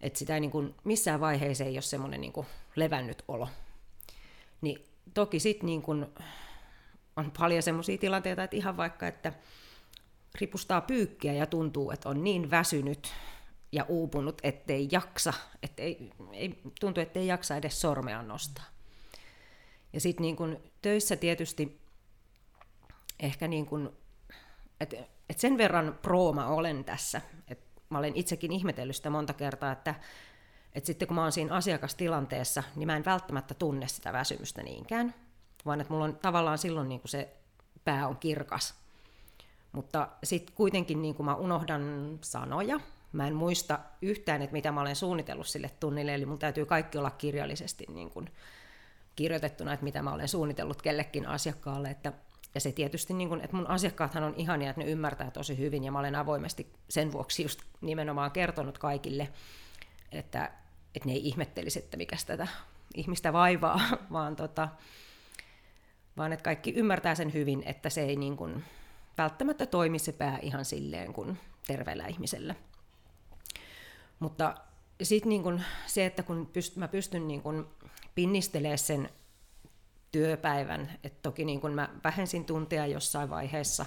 Että 0.00 0.18
sitä 0.18 0.34
ei 0.34 0.40
niin 0.40 0.50
kuin, 0.50 0.74
missään 0.84 1.20
vaiheessa 1.20 1.64
ei 1.64 1.74
ole 1.74 1.82
semmoinen 1.82 2.20
niin 2.20 2.32
levännyt 2.76 3.22
olo. 3.28 3.48
Niin 4.60 4.84
toki 5.14 5.40
sitten 5.40 5.66
niin 5.66 5.82
kun 5.82 6.12
on 7.16 7.32
paljon 7.38 7.62
sellaisia 7.62 7.98
tilanteita, 7.98 8.44
että 8.44 8.56
ihan 8.56 8.76
vaikka, 8.76 9.06
että 9.06 9.32
ripustaa 10.34 10.80
pyykkiä 10.80 11.32
ja 11.32 11.46
tuntuu, 11.46 11.90
että 11.90 12.08
on 12.08 12.24
niin 12.24 12.50
väsynyt 12.50 13.12
ja 13.72 13.84
uupunut, 13.88 14.40
ettei 14.42 14.88
jaksa, 14.92 15.32
ettei, 15.62 16.10
ei, 16.32 16.60
tuntuu, 16.80 17.02
ettei 17.02 17.26
jaksa 17.26 17.56
edes 17.56 17.80
sormea 17.80 18.22
nostaa. 18.22 18.64
Ja 19.92 20.00
sitten 20.00 20.22
niin 20.22 20.36
kun 20.36 20.60
töissä 20.82 21.16
tietysti 21.16 21.80
ehkä 23.20 23.48
niin 23.48 23.66
kuin, 23.66 23.88
että 24.80 24.96
et 25.30 25.38
sen 25.38 25.58
verran 25.58 25.98
prooma 26.02 26.46
olen 26.46 26.84
tässä, 26.84 27.20
että 27.48 27.67
mä 27.90 27.98
olen 27.98 28.16
itsekin 28.16 28.52
ihmetellyt 28.52 28.96
sitä 28.96 29.10
monta 29.10 29.32
kertaa, 29.32 29.72
että 29.72 29.94
et 30.72 30.84
sitten 30.86 31.08
kun 31.08 31.14
mä 31.14 31.22
oon 31.22 31.32
siinä 31.32 31.54
asiakastilanteessa, 31.54 32.62
niin 32.76 32.86
mä 32.86 32.96
en 32.96 33.04
välttämättä 33.04 33.54
tunne 33.54 33.88
sitä 33.88 34.12
väsymystä 34.12 34.62
niinkään, 34.62 35.14
vaan 35.66 35.80
että 35.80 35.92
mulla 35.92 36.04
on 36.04 36.16
tavallaan 36.16 36.58
silloin 36.58 36.88
niin 36.88 37.00
kuin 37.00 37.10
se 37.10 37.36
pää 37.84 38.08
on 38.08 38.16
kirkas. 38.16 38.74
Mutta 39.72 40.08
sitten 40.24 40.54
kuitenkin 40.54 41.02
niin 41.02 41.14
kuin 41.14 41.24
mä 41.24 41.34
unohdan 41.34 42.18
sanoja, 42.20 42.80
mä 43.12 43.26
en 43.26 43.34
muista 43.34 43.78
yhtään, 44.02 44.42
että 44.42 44.52
mitä 44.52 44.72
mä 44.72 44.80
olen 44.80 44.96
suunnitellut 44.96 45.46
sille 45.46 45.70
tunnille, 45.80 46.14
eli 46.14 46.26
mun 46.26 46.38
täytyy 46.38 46.66
kaikki 46.66 46.98
olla 46.98 47.10
kirjallisesti 47.10 47.86
niin 47.88 48.10
kuin 48.10 48.30
kirjoitettuna, 49.16 49.72
että 49.72 49.84
mitä 49.84 50.02
mä 50.02 50.12
olen 50.12 50.28
suunnitellut 50.28 50.82
kellekin 50.82 51.26
asiakkaalle, 51.26 51.90
että 51.90 52.12
ja 52.58 52.62
se 52.62 52.72
tietysti, 52.72 53.14
niin 53.14 53.28
kun, 53.28 53.40
että 53.40 53.56
mun 53.56 53.66
asiakkaathan 53.66 54.24
on 54.24 54.34
ihania, 54.36 54.70
että 54.70 54.82
ne 54.82 54.90
ymmärtää 54.90 55.30
tosi 55.30 55.58
hyvin, 55.58 55.84
ja 55.84 55.92
mä 55.92 55.98
olen 55.98 56.14
avoimesti 56.14 56.72
sen 56.88 57.12
vuoksi 57.12 57.42
just 57.42 57.60
nimenomaan 57.80 58.30
kertonut 58.30 58.78
kaikille, 58.78 59.28
että, 60.12 60.52
että 60.94 61.08
ne 61.08 61.12
ei 61.12 61.28
ihmettelisi, 61.28 61.78
että 61.78 61.96
mikä 61.96 62.16
tätä 62.26 62.48
ihmistä 62.94 63.32
vaivaa, 63.32 63.80
vaan, 64.12 64.36
tota, 64.36 64.68
vaan 66.16 66.32
että 66.32 66.42
kaikki 66.42 66.72
ymmärtää 66.74 67.14
sen 67.14 67.32
hyvin, 67.32 67.62
että 67.66 67.90
se 67.90 68.02
ei 68.02 68.16
niin 68.16 68.36
kun, 68.36 68.64
välttämättä 69.18 69.66
toimi 69.66 69.98
se 69.98 70.12
pää 70.12 70.38
ihan 70.42 70.64
silleen 70.64 71.12
kuin 71.12 71.38
terveellä 71.66 72.06
ihmisellä. 72.06 72.54
Mutta 74.18 74.54
sitten 75.02 75.28
niin 75.28 75.64
se, 75.86 76.06
että 76.06 76.22
kun 76.22 76.46
pyst, 76.52 76.76
mä 76.76 76.88
pystyn 76.88 77.28
niin 77.28 77.42
kun 77.42 77.68
pinnistelemään 78.14 78.78
sen 78.78 79.10
työpäivän, 80.12 80.98
että 81.04 81.18
toki 81.22 81.44
niin 81.44 81.60
kun 81.60 81.72
mä 81.72 81.88
vähensin 82.04 82.44
tunteja 82.44 82.86
jossain 82.86 83.30
vaiheessa, 83.30 83.86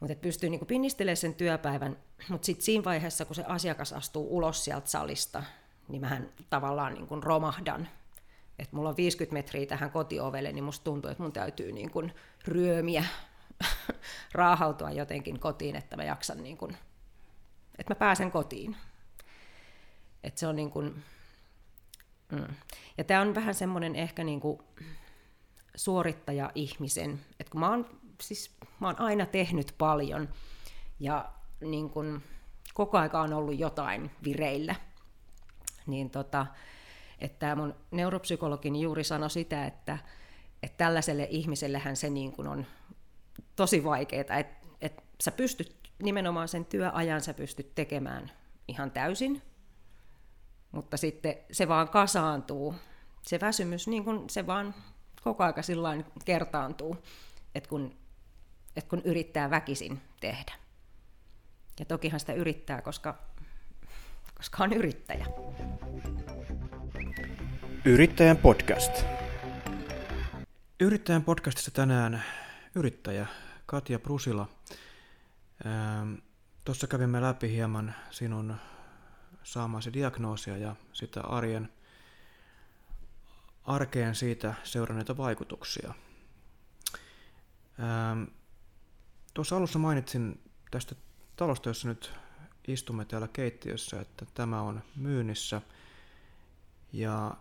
mutta 0.00 0.16
pystyy 0.16 0.50
niin 0.50 0.66
pinnistelemään 0.66 1.16
sen 1.16 1.34
työpäivän, 1.34 1.96
mutta 2.28 2.46
sitten 2.46 2.64
siinä 2.64 2.84
vaiheessa, 2.84 3.24
kun 3.24 3.36
se 3.36 3.44
asiakas 3.48 3.92
astuu 3.92 4.36
ulos 4.36 4.64
sieltä 4.64 4.88
salista, 4.88 5.42
niin 5.88 6.00
mähän 6.00 6.28
tavallaan 6.50 6.94
niin 6.94 7.06
kun 7.06 7.22
romahdan. 7.22 7.88
Että 8.58 8.76
mulla 8.76 8.88
on 8.88 8.96
50 8.96 9.32
metriä 9.32 9.66
tähän 9.66 9.90
kotiovelle, 9.90 10.52
niin 10.52 10.64
musta 10.64 10.84
tuntuu, 10.84 11.10
että 11.10 11.22
mun 11.22 11.32
täytyy 11.32 11.72
niin 11.72 11.90
kun 11.90 12.12
ryömiä, 12.44 13.04
raahautua 14.32 14.90
jotenkin 14.90 15.40
kotiin, 15.40 15.76
että 15.76 15.96
mä 15.96 16.04
jaksan 16.04 16.42
niin 16.42 16.56
kun, 16.56 16.76
että 17.78 17.94
mä 17.94 17.98
pääsen 17.98 18.30
kotiin. 18.30 18.76
Että 20.24 20.40
se 20.40 20.46
on 20.46 20.56
niin 20.56 20.70
kuin, 20.70 21.04
mm. 22.32 22.54
Ja 22.98 23.04
tämä 23.04 23.20
on 23.20 23.34
vähän 23.34 23.54
semmoinen 23.54 23.96
ehkä 23.96 24.24
niin 24.24 24.40
kuin 24.40 24.58
suorittaja-ihmisen, 25.74 27.20
että 27.40 27.50
kun 27.50 27.60
mä 27.60 27.70
oon, 27.70 27.86
siis, 28.22 28.50
mä 28.80 28.86
oon 28.86 29.00
aina 29.00 29.26
tehnyt 29.26 29.74
paljon 29.78 30.28
ja 31.00 31.32
niin 31.60 31.90
kuin, 31.90 32.22
koko 32.74 32.98
aika 32.98 33.20
on 33.20 33.32
ollut 33.32 33.58
jotain 33.58 34.10
vireillä, 34.24 34.74
niin 35.86 36.10
tota, 36.10 36.46
että 37.18 37.38
tämä 37.38 37.54
mun 37.54 37.74
neuropsykologini 37.90 38.80
juuri 38.80 39.04
sanoi 39.04 39.30
sitä, 39.30 39.66
että, 39.66 39.98
että 40.62 40.76
tällaiselle 40.76 41.26
ihmisellähän 41.30 41.96
se 41.96 42.10
niin 42.10 42.32
kuin 42.32 42.48
on 42.48 42.66
tosi 43.56 43.84
vaikeaa, 43.84 44.20
että, 44.20 44.44
että 44.80 45.02
sä 45.20 45.30
pystyt 45.30 45.76
nimenomaan 46.02 46.48
sen 46.48 46.64
työajan 46.64 47.20
sä 47.20 47.34
pystyt 47.34 47.74
tekemään 47.74 48.30
ihan 48.68 48.90
täysin, 48.90 49.42
mutta 50.76 50.96
sitten 50.96 51.34
se 51.52 51.68
vaan 51.68 51.88
kasaantuu. 51.88 52.74
Se 53.22 53.40
väsymys, 53.40 53.88
niin 53.88 54.04
kun 54.04 54.30
se 54.30 54.46
vaan 54.46 54.74
koko 55.22 55.44
aika 55.44 55.62
sillain 55.62 56.04
kertaantuu, 56.24 56.96
että 57.54 57.68
kun, 57.68 57.96
että 58.76 58.90
kun 58.90 59.02
yrittää 59.04 59.50
väkisin 59.50 60.00
tehdä. 60.20 60.52
Ja 61.78 61.84
tokihan 61.84 62.20
sitä 62.20 62.32
yrittää, 62.32 62.82
koska, 62.82 63.18
koska 64.34 64.64
on 64.64 64.72
yrittäjä. 64.72 65.26
Yrittäjän 67.84 68.36
podcast. 68.36 69.04
Yrittäjän 70.80 71.24
podcastissa 71.24 71.70
tänään 71.70 72.22
yrittäjä 72.74 73.26
Katja 73.66 73.98
Prusila. 73.98 74.48
Ähm, 75.66 76.14
Tuossa 76.64 76.86
kävimme 76.86 77.22
läpi 77.22 77.50
hieman 77.50 77.94
sinun 78.10 78.56
saamasi 79.46 79.92
diagnoosia 79.92 80.56
ja 80.56 80.76
sitä 80.92 81.20
arjen, 81.20 81.68
arkeen 83.64 84.14
siitä 84.14 84.54
seuranneita 84.64 85.16
vaikutuksia. 85.16 85.94
Ähm, 87.80 88.24
tuossa 89.34 89.56
alussa 89.56 89.78
mainitsin 89.78 90.40
tästä 90.70 90.94
talosta, 91.36 91.68
jossa 91.68 91.88
nyt 91.88 92.12
istumme 92.68 93.04
täällä 93.04 93.28
keittiössä, 93.28 94.00
että 94.00 94.26
tämä 94.34 94.62
on 94.62 94.82
myynnissä 94.96 95.62
ja 96.92 97.36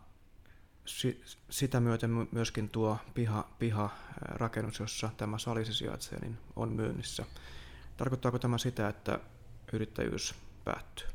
si- 0.85 1.23
sitä 1.49 1.79
myöten 1.79 2.27
myöskin 2.31 2.69
tuo 2.69 2.97
piha, 3.13 3.49
piha 3.59 3.89
rakennus, 4.21 4.79
jossa 4.79 5.09
tämä 5.17 5.37
salisi 5.37 5.73
sijaitsee, 5.73 6.19
niin 6.19 6.37
on 6.55 6.71
myynnissä. 6.71 7.25
Tarkoittaako 7.97 8.39
tämä 8.39 8.57
sitä, 8.57 8.87
että 8.87 9.19
yrittäjyys 9.73 10.35
päättyy? 10.63 11.07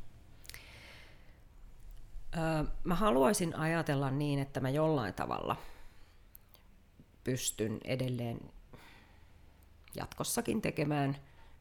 Mä 2.84 2.94
haluaisin 2.94 3.56
ajatella 3.56 4.10
niin, 4.10 4.38
että 4.38 4.60
mä 4.60 4.70
jollain 4.70 5.14
tavalla 5.14 5.56
pystyn 7.24 7.80
edelleen 7.84 8.40
jatkossakin 9.96 10.62
tekemään 10.62 11.16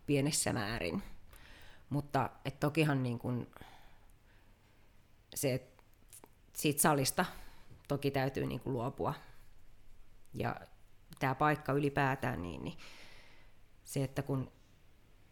pienessä 0.05 0.53
määrin. 0.53 1.03
Mutta 1.89 2.29
et 2.45 2.60
tokihan 2.60 3.03
niin 3.03 3.19
kun 3.19 3.47
se, 5.36 5.67
siitä 6.55 6.82
salista 6.82 7.25
toki 7.88 8.12
täytyy 8.12 8.45
niin 8.45 8.60
kun 8.60 8.73
luopua. 8.73 9.13
Ja 10.34 10.55
tämä 11.19 11.36
paikka 11.36 11.73
ylipäätään, 11.73 12.41
niin, 12.41 12.63
niin 12.63 12.77
se, 13.84 14.03
että 14.03 14.21
kun 14.21 14.51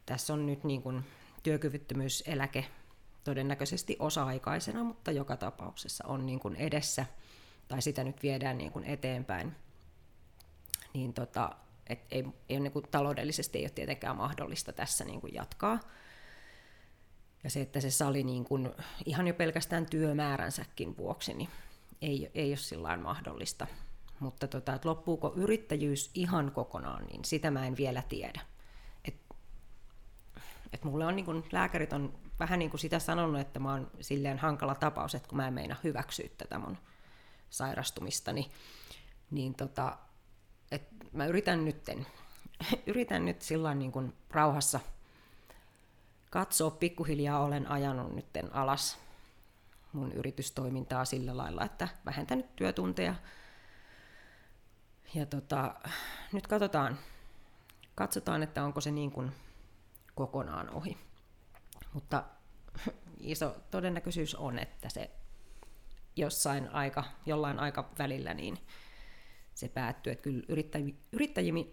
tässä 0.05 0.33
on 0.33 0.45
nyt 0.45 0.63
niin 0.63 0.81
kun 0.81 1.03
työkyvyttömyyseläke 1.43 2.65
todennäköisesti 3.27 3.95
osa-aikaisena, 3.99 4.83
mutta 4.83 5.11
joka 5.11 5.37
tapauksessa 5.37 6.03
on 6.07 6.25
niin 6.25 6.39
kuin 6.39 6.55
edessä, 6.55 7.05
tai 7.67 7.81
sitä 7.81 8.03
nyt 8.03 8.23
viedään 8.23 8.57
niin 8.57 8.71
kuin 8.71 8.85
eteenpäin, 8.85 9.55
niin 10.93 11.13
tota, 11.13 11.51
et 11.87 11.99
ei, 12.11 12.25
ei 12.49 12.59
niin 12.59 12.71
kuin 12.71 12.85
taloudellisesti 12.91 13.57
ei 13.57 13.63
ole 13.63 13.69
tietenkään 13.69 14.17
mahdollista 14.17 14.73
tässä 14.73 15.05
niin 15.05 15.21
kuin 15.21 15.33
jatkaa. 15.33 15.79
Ja 17.43 17.49
se, 17.49 17.61
että 17.61 17.81
se 17.81 17.91
sali 17.91 18.23
niin 18.23 18.45
kuin, 18.45 18.69
ihan 19.05 19.27
jo 19.27 19.33
pelkästään 19.33 19.85
työmääränsäkin 19.85 20.97
vuoksi, 20.97 21.33
niin 21.33 21.49
ei, 22.01 22.31
ei 22.33 22.49
ole 22.49 22.57
sillä 22.57 22.97
mahdollista. 22.97 23.67
Mutta 24.19 24.47
tota, 24.47 24.73
että 24.73 24.89
loppuuko 24.89 25.33
yrittäjyys 25.35 26.11
ihan 26.13 26.51
kokonaan, 26.51 27.05
niin 27.05 27.25
sitä 27.25 27.51
mä 27.51 27.67
en 27.67 27.77
vielä 27.77 28.01
tiedä. 28.01 28.41
Et, 29.05 29.15
et 30.73 30.83
mulle 30.83 31.05
on 31.05 31.15
niin 31.15 31.25
kuin, 31.25 31.43
lääkärit 31.51 31.93
on 31.93 32.26
vähän 32.39 32.59
niin 32.59 32.69
kuin 32.71 32.81
sitä 32.81 32.99
sanonut, 32.99 33.41
että 33.41 33.59
mä 33.59 33.71
oon 33.71 33.91
silleen 34.01 34.39
hankala 34.39 34.75
tapaus, 34.75 35.15
että 35.15 35.29
kun 35.29 35.37
mä 35.37 35.47
en 35.47 35.53
meina 35.53 35.75
hyväksyä 35.83 36.29
tätä 36.37 36.59
mun 36.59 36.77
sairastumistani, 37.49 38.51
niin 39.31 39.55
tota, 39.55 39.97
et 40.71 40.83
mä 41.13 41.25
yritän 41.25 41.65
nytten, 41.65 42.07
yritän 42.87 43.25
nyt 43.25 43.41
sillä 43.41 43.75
niin 43.75 43.91
kuin 43.91 44.13
rauhassa 44.31 44.79
katsoa, 46.29 46.71
pikkuhiljaa 46.71 47.43
olen 47.43 47.71
ajanut 47.71 48.15
nytten 48.15 48.55
alas 48.55 48.97
mun 49.93 50.11
yritystoimintaa 50.11 51.05
sillä 51.05 51.37
lailla, 51.37 51.65
että 51.65 51.87
vähentänyt 52.05 52.55
työtunteja. 52.55 53.15
Ja 55.13 55.25
tota, 55.25 55.75
nyt 56.31 56.47
katsotaan, 56.47 56.97
katsotaan, 57.95 58.43
että 58.43 58.63
onko 58.63 58.81
se 58.81 58.91
niin 58.91 59.11
kuin 59.11 59.31
kokonaan 60.15 60.69
ohi. 60.69 60.97
Mutta 61.97 62.23
iso 63.19 63.55
todennäköisyys 63.71 64.35
on, 64.35 64.59
että 64.59 64.89
se 64.89 65.11
jossain 66.15 66.69
aika, 66.69 67.03
jollain 67.25 67.59
aika 67.59 67.89
välillä 67.99 68.33
niin 68.33 68.57
se 69.53 69.67
päättyy. 69.69 70.11
Että 70.13 70.23
kyllä 70.23 70.43
yrittäj- 70.49 70.95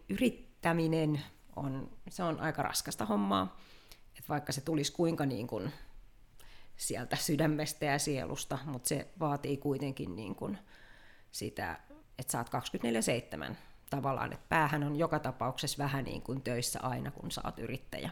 yrittäminen 0.09 1.21
on, 1.57 1.91
se 2.09 2.23
on 2.23 2.41
aika 2.41 2.63
raskasta 2.63 3.07
hommaa. 3.07 3.61
Että 4.09 4.29
vaikka 4.29 4.53
se 4.53 4.61
tulisi 4.61 4.93
kuinka 4.93 5.27
niin 5.27 5.47
kuin 5.47 5.73
sieltä 6.77 7.17
sydämestä 7.17 7.85
ja 7.85 7.99
sielusta, 7.99 8.59
mutta 8.65 8.89
se 8.89 9.09
vaatii 9.21 9.57
kuitenkin 9.57 10.17
niin 10.17 10.35
kuin 10.35 10.59
sitä, 11.33 11.81
että 12.19 12.33
saat 12.33 12.51
24-7 13.51 13.55
tavallaan, 13.91 14.33
että 14.33 14.47
päähän 14.49 14.85
on 14.85 14.97
joka 14.97 15.19
tapauksessa 15.19 15.85
vähän 15.85 16.05
niin 16.05 16.23
kuin 16.23 16.43
töissä 16.43 16.81
aina, 16.81 17.11
kun 17.11 17.31
saat 17.31 17.59
yrittäjä. 17.59 18.11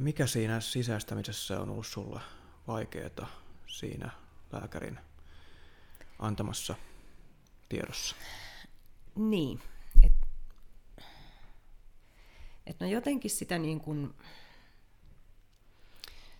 Mikä 0.00 0.26
siinä 0.26 0.60
sisäistämisessä 0.60 1.60
on 1.60 1.70
ollut 1.70 1.86
sulla 1.86 2.20
vaikeaa 2.66 3.28
siinä 3.66 4.10
lääkärin 4.52 4.98
antamassa 6.18 6.74
tiedossa? 7.68 8.16
Niin. 9.14 9.60
Et, 10.02 10.12
et 12.66 12.80
no 12.80 12.86
jotenkin 12.86 13.30
sitä 13.30 13.58
niin 13.58 13.80
kuin, 13.80 14.14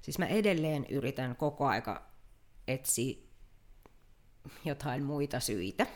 siis 0.02 0.18
mä 0.18 0.26
edelleen 0.26 0.86
yritän 0.88 1.36
koko 1.36 1.66
aika 1.66 2.06
etsiä 2.68 3.16
jotain 4.64 5.04
muita 5.04 5.40
syitä. 5.40 5.86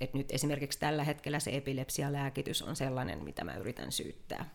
Et 0.00 0.14
nyt 0.14 0.32
esimerkiksi 0.32 0.78
tällä 0.78 1.04
hetkellä 1.04 1.40
se 1.40 1.56
epilepsialääkitys 1.56 2.62
on 2.62 2.76
sellainen, 2.76 3.24
mitä 3.24 3.44
mä 3.44 3.54
yritän 3.54 3.92
syyttää. 3.92 4.50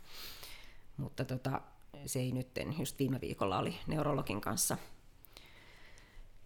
Mutta 0.98 1.26
tota, 1.26 1.62
se 2.08 2.20
ei 2.20 2.32
nyt, 2.32 2.48
just 2.80 3.00
viime 3.00 3.22
viikolla 3.22 3.58
oli 3.58 3.80
neurologin 3.88 4.42
kanssa 4.42 4.78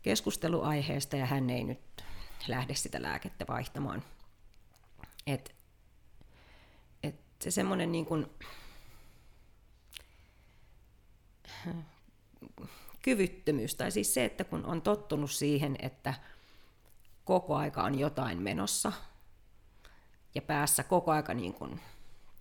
keskusteluaiheesta 0.02 1.16
ja 1.16 1.26
hän 1.26 1.50
ei 1.50 1.64
nyt 1.64 2.04
lähde 2.48 2.76
sitä 2.76 3.02
lääkettä 3.02 3.46
vaihtamaan. 3.48 4.04
Et, 5.28 5.56
et 7.04 7.16
se 7.40 7.52
semmoinen 7.52 7.92
niin 7.92 8.06
kuin, 8.06 8.28
kyvyttömyys, 13.02 13.76
tai 13.76 13.92
siis 13.92 14.14
se, 14.14 14.26
että 14.26 14.44
kun 14.44 14.66
on 14.66 14.82
tottunut 14.82 15.32
siihen, 15.32 15.76
että 15.80 16.14
koko 17.26 17.56
aika 17.56 17.84
on 17.84 18.00
jotain 18.00 18.42
menossa, 18.42 18.92
ja 20.36 20.42
päässä 20.42 20.84
koko 20.84 21.12
aika 21.12 21.34
niin 21.34 21.54
kuin 21.54 21.80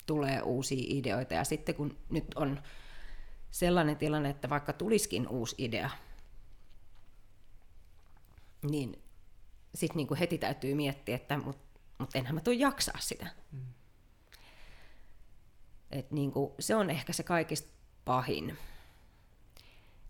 tulee 0.06 0.42
uusia 0.42 0.87
ideoita, 0.88 1.35
ja 1.35 1.44
sitten 1.44 1.74
kun 1.74 1.98
nyt 2.11 2.35
on 2.35 2.62
sellainen 3.51 3.97
tilanne, 3.97 4.31
että 4.31 4.51
vaikka 4.51 4.73
tuliskin 4.73 5.29
uusi 5.29 5.55
idea, 5.59 5.91
niin 8.71 9.03
sitten 9.75 9.97
niin 9.97 10.19
heti 10.19 10.39
täytyy 10.39 10.75
miettiä, 10.75 11.17
että 11.17 11.39
mut, 11.39 11.59
mut 11.99 12.11
enhän 12.15 12.35
mä 12.35 12.41
tule 12.41 12.57
jaksaa 12.57 12.99
sitä. 13.01 13.27
Mm. 13.53 13.61
Et 15.91 16.11
niin 16.11 16.33
kuin, 16.33 16.53
se 16.59 16.75
on 16.77 16.91
ehkä 16.91 17.13
se 17.13 17.23
kaikista 17.23 17.73
pahin. 18.05 18.59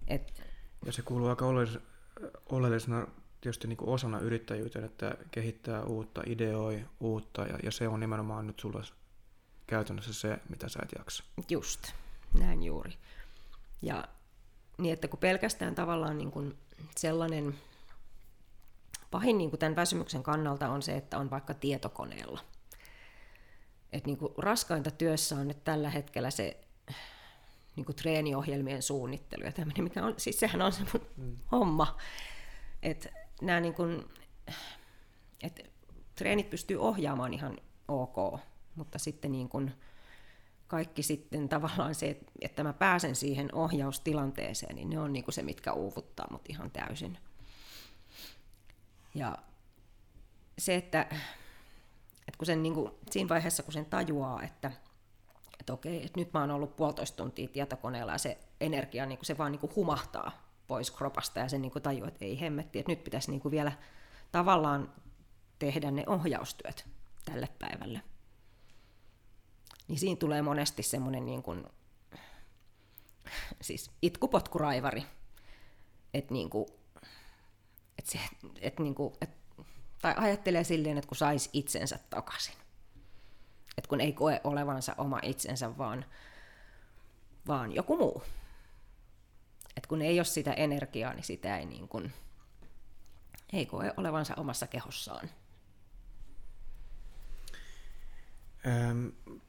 Et, 0.06 0.42
ja 0.86 0.92
se 0.92 1.02
kuuluu 1.02 1.28
aika 1.28 1.46
oleellisena 2.48 3.06
tietysti 3.40 3.68
niin 3.68 3.76
kuin 3.76 3.88
osana 3.88 4.18
yrittäjyyteen, 4.18 4.84
että 4.84 5.14
kehittää 5.30 5.82
uutta, 5.82 6.22
ideoi 6.26 6.84
uutta, 7.00 7.42
ja, 7.42 7.58
ja 7.62 7.70
se 7.70 7.88
on 7.88 8.00
nimenomaan 8.00 8.46
nyt 8.46 8.60
sulla 8.60 8.82
käytännössä 9.66 10.12
se, 10.12 10.38
mitä 10.48 10.68
sä 10.68 10.80
et 10.82 10.90
jaksa. 10.98 11.24
Just, 11.48 11.92
näin 12.38 12.62
juuri. 12.62 12.92
Ja 13.82 14.08
niin, 14.78 14.92
että 14.92 15.08
kun 15.08 15.18
pelkästään 15.18 15.74
tavallaan 15.74 16.18
niin 16.18 16.30
kuin 16.30 16.58
sellainen 16.96 17.54
pahin 19.10 19.38
niin 19.38 19.50
kuin 19.50 19.60
tämän 19.60 19.76
väsymyksen 19.76 20.22
kannalta 20.22 20.68
on 20.68 20.82
se, 20.82 20.96
että 20.96 21.18
on 21.18 21.30
vaikka 21.30 21.54
tietokoneella. 21.54 22.40
Et 23.92 24.06
niin 24.06 24.18
kuin 24.18 24.32
raskainta 24.38 24.90
työssä 24.90 25.36
on 25.36 25.48
nyt 25.48 25.64
tällä 25.64 25.90
hetkellä 25.90 26.30
se 26.30 26.60
niin 27.76 27.84
kuin 27.84 27.96
treeniohjelmien 27.96 28.82
suunnittelu 28.82 29.44
ja 29.44 29.52
tämmöinen, 29.52 29.84
mikä 29.84 30.04
on, 30.04 30.14
siis 30.16 30.40
sehän 30.40 30.62
on 30.62 30.72
se 30.72 30.82
mun 30.92 31.06
mm. 31.16 31.36
homma. 31.52 31.96
Että 32.82 33.08
nämä 33.42 33.60
niin 33.60 33.74
kuin, 33.74 34.04
että 35.42 35.62
treenit 36.14 36.50
pystyy 36.50 36.76
ohjaamaan 36.76 37.34
ihan 37.34 37.58
ok, 37.88 38.40
mutta 38.74 38.98
sitten 38.98 39.32
niin 39.32 39.48
kuin 39.48 39.72
kaikki 40.70 41.02
sitten 41.02 41.48
tavallaan 41.48 41.94
se, 41.94 42.20
että 42.40 42.64
mä 42.64 42.72
pääsen 42.72 43.16
siihen 43.16 43.54
ohjaustilanteeseen, 43.54 44.76
niin 44.76 44.90
ne 44.90 45.00
on 45.00 45.12
niin 45.12 45.24
kuin 45.24 45.34
se, 45.34 45.42
mitkä 45.42 45.72
uuvuttaa 45.72 46.26
mut 46.30 46.48
ihan 46.48 46.70
täysin. 46.70 47.18
Ja 49.14 49.38
se, 50.58 50.74
että, 50.74 51.00
että 52.28 52.38
kun 52.38 52.46
sen, 52.46 52.62
niin 52.62 52.74
kuin, 52.74 52.92
siinä 53.10 53.28
vaiheessa, 53.28 53.62
kun 53.62 53.72
sen 53.72 53.86
tajuaa, 53.86 54.42
että, 54.42 54.72
että 55.60 55.72
okei, 55.72 55.96
että 55.96 56.20
nyt 56.20 56.32
mä 56.32 56.40
oon 56.40 56.50
ollut 56.50 56.76
puolitoista 56.76 57.16
tuntia 57.16 57.48
tietokoneella 57.48 58.12
ja 58.12 58.18
se 58.18 58.38
energia, 58.60 59.06
niin 59.06 59.18
kuin 59.18 59.26
se 59.26 59.38
vaan 59.38 59.52
niin 59.52 59.60
kuin 59.60 59.76
humahtaa 59.76 60.32
pois 60.66 60.90
kropasta 60.90 61.40
ja 61.40 61.48
sen 61.48 61.62
niin 61.62 61.72
kuin 61.72 61.82
tajuu, 61.82 62.06
että 62.06 62.24
ei 62.24 62.40
hemmetti, 62.40 62.78
että 62.78 62.92
nyt 62.92 63.04
pitäisi 63.04 63.30
niin 63.30 63.40
kuin 63.40 63.52
vielä 63.52 63.72
tavallaan 64.32 64.92
tehdä 65.58 65.90
ne 65.90 66.04
ohjaustyöt 66.06 66.88
tälle 67.24 67.48
päivälle. 67.58 68.00
Niin 69.90 69.98
siinä 69.98 70.18
tulee 70.18 70.42
monesti 70.42 70.82
semmoinen 70.82 71.26
niin 71.26 71.42
kuin, 71.42 71.64
siis 73.60 73.90
itkupotkuraivari, 74.02 75.06
että 76.14 76.34
niin 76.34 76.50
kuin, 76.50 76.66
että 77.98 78.12
se, 78.12 78.18
että 78.60 78.82
niin 78.82 78.94
kuin, 78.94 79.14
että, 79.20 79.64
tai 80.02 80.14
ajattelee 80.16 80.64
silleen, 80.64 80.98
että 80.98 81.08
kun 81.08 81.16
saisi 81.16 81.50
itsensä 81.52 81.98
takaisin. 82.10 82.54
Että 83.78 83.88
kun 83.88 84.00
ei 84.00 84.12
koe 84.12 84.40
olevansa 84.44 84.94
oma 84.98 85.20
itsensä, 85.22 85.78
vaan, 85.78 86.04
vaan 87.46 87.74
joku 87.74 87.96
muu. 87.96 88.22
Että 89.76 89.88
kun 89.88 90.02
ei 90.02 90.18
ole 90.18 90.24
sitä 90.24 90.52
energiaa, 90.52 91.14
niin 91.14 91.24
sitä 91.24 91.58
ei, 91.58 91.66
niin 91.66 91.88
kuin, 91.88 92.12
ei 93.52 93.66
koe 93.66 93.94
olevansa 93.96 94.34
omassa 94.36 94.66
kehossaan. 94.66 95.30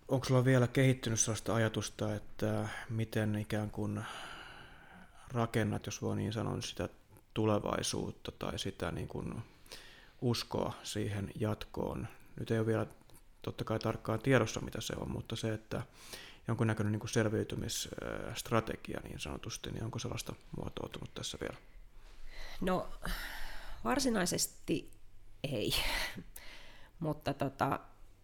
Onko 0.07 0.25
sulla 0.25 0.45
vielä 0.45 0.67
kehittynyt 0.67 1.19
sellaista 1.19 1.55
ajatusta, 1.55 2.15
että 2.15 2.67
miten 2.89 3.35
ikään 3.35 3.69
kuin 3.71 4.01
rakennat, 5.33 5.85
jos 5.85 6.01
voi 6.01 6.15
niin 6.15 6.33
sanoa, 6.33 6.61
sitä 6.61 6.89
tulevaisuutta 7.33 8.31
tai 8.31 8.59
sitä 8.59 8.91
niin 8.91 9.07
kuin 9.07 9.43
uskoa 10.21 10.73
siihen 10.83 11.31
jatkoon. 11.39 12.07
Nyt 12.39 12.51
ei 12.51 12.59
ole 12.59 12.67
vielä 12.67 12.85
totta 13.41 13.63
kai 13.63 13.79
tarkkaan 13.79 14.19
tiedossa, 14.19 14.61
mitä 14.61 14.81
se 14.81 14.93
on, 14.97 15.11
mutta 15.11 15.35
se, 15.35 15.53
että 15.53 15.81
jonkunnäköinen 16.47 16.91
niin 16.91 16.99
kuin 16.99 17.09
selviytymisstrategia 17.09 19.01
niin 19.03 19.19
sanotusti, 19.19 19.71
niin 19.71 19.83
onko 19.83 19.99
sellaista 19.99 20.33
muotoutunut 20.57 21.13
tässä 21.13 21.37
vielä? 21.41 21.57
No 22.61 22.89
varsinaisesti 23.83 24.91
ei, 25.43 25.73
mutta 26.99 27.33
tota, 27.33 27.79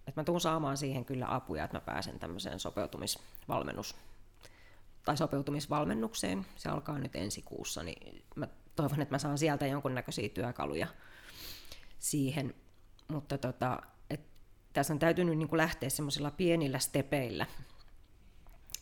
että 0.07 0.21
mä 0.21 0.23
tuun 0.23 0.41
saamaan 0.41 0.77
siihen 0.77 1.05
kyllä 1.05 1.25
apuja, 1.29 1.63
että 1.63 1.77
mä 1.77 1.81
pääsen 1.81 2.19
tämmöiseen 2.19 2.59
sopeutumisvalmennus 2.59 3.95
tai 5.05 5.17
sopeutumisvalmennukseen. 5.17 6.45
Se 6.55 6.69
alkaa 6.69 6.99
nyt 6.99 7.15
ensi 7.15 7.41
kuussa, 7.41 7.83
niin 7.83 8.23
mä 8.35 8.47
toivon, 8.75 9.01
että 9.01 9.15
mä 9.15 9.19
saan 9.19 9.37
sieltä 9.37 9.67
jonkunnäköisiä 9.67 10.29
työkaluja 10.29 10.87
siihen. 11.99 12.55
Mutta 13.07 13.37
tota, 13.37 13.81
et 14.09 14.21
tässä 14.73 14.93
on 14.93 14.99
täytynyt 14.99 15.37
niin 15.37 15.47
kuin 15.49 15.57
lähteä 15.57 15.89
semmoisilla 15.89 16.31
pienillä 16.31 16.79
stepeillä, 16.79 17.45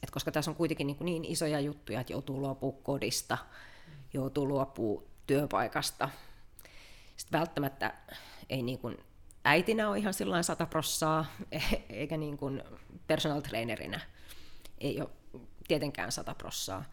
et 0.04 0.12
koska 0.12 0.32
tässä 0.32 0.52
on 0.52 0.58
kuitenkin 0.58 0.88
niin, 0.88 0.98
niin 1.00 1.26
isoja 1.26 1.60
juttuja, 1.60 2.00
että 2.00 2.14
joutuu 2.14 2.42
luopumaan 2.42 2.84
kodista, 2.84 3.38
joutuu 4.14 4.48
luopumaan 4.48 5.06
työpaikasta. 5.28 6.10
Sitten 7.18 7.40
välttämättä 7.40 7.94
ei 8.50 8.62
niin 8.62 8.80
kuin 8.80 8.98
äitinä 9.46 9.90
ole 9.90 9.98
ihan 9.98 10.14
sillä 10.14 10.44
sata 10.44 10.66
prossaa, 10.66 11.26
eikä 11.90 12.18
niin 12.18 12.38
kuin 12.38 12.64
personal 13.08 13.42
trainerina 13.42 14.00
ei 14.78 15.02
ole 15.02 15.10
tietenkään 15.68 16.12
sata 16.12 16.36
prossaa 16.36 16.86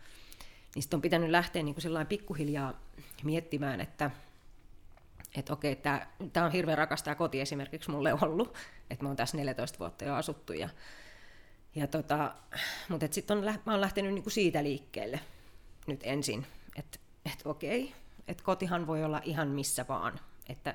niin 0.74 0.82
sitten 0.82 0.96
on 0.96 1.02
pitänyt 1.02 1.30
lähteä 1.30 1.62
niin 1.62 1.74
kuin 1.74 2.06
pikkuhiljaa 2.06 2.80
miettimään, 3.22 3.80
että 3.80 4.10
että 5.34 5.52
okei, 5.52 5.76
tämä 6.32 6.46
on 6.46 6.52
hirveän 6.52 6.78
rakas 6.78 7.02
tämä 7.02 7.14
koti 7.14 7.40
esimerkiksi 7.40 7.90
mulle 7.90 8.12
ollut, 8.12 8.54
että 8.90 9.04
me 9.04 9.10
on 9.10 9.16
tässä 9.16 9.36
14 9.36 9.78
vuotta 9.78 10.04
jo 10.04 10.14
asuttu. 10.14 10.52
Ja, 10.52 10.68
ja 11.74 11.86
tota, 11.86 12.34
mutta 12.88 13.06
sitten 13.10 13.38
on, 13.38 13.44
mä 13.44 13.72
olen 13.72 13.80
lähtenyt 13.80 14.14
niin 14.14 14.22
kuin 14.22 14.32
siitä 14.32 14.62
liikkeelle 14.62 15.20
nyt 15.86 16.00
ensin, 16.02 16.46
että 16.76 16.98
et 17.32 17.42
okei, 17.44 17.94
että 18.28 18.44
kotihan 18.44 18.86
voi 18.86 19.04
olla 19.04 19.20
ihan 19.24 19.48
missä 19.48 19.84
vaan, 19.88 20.20
että 20.48 20.74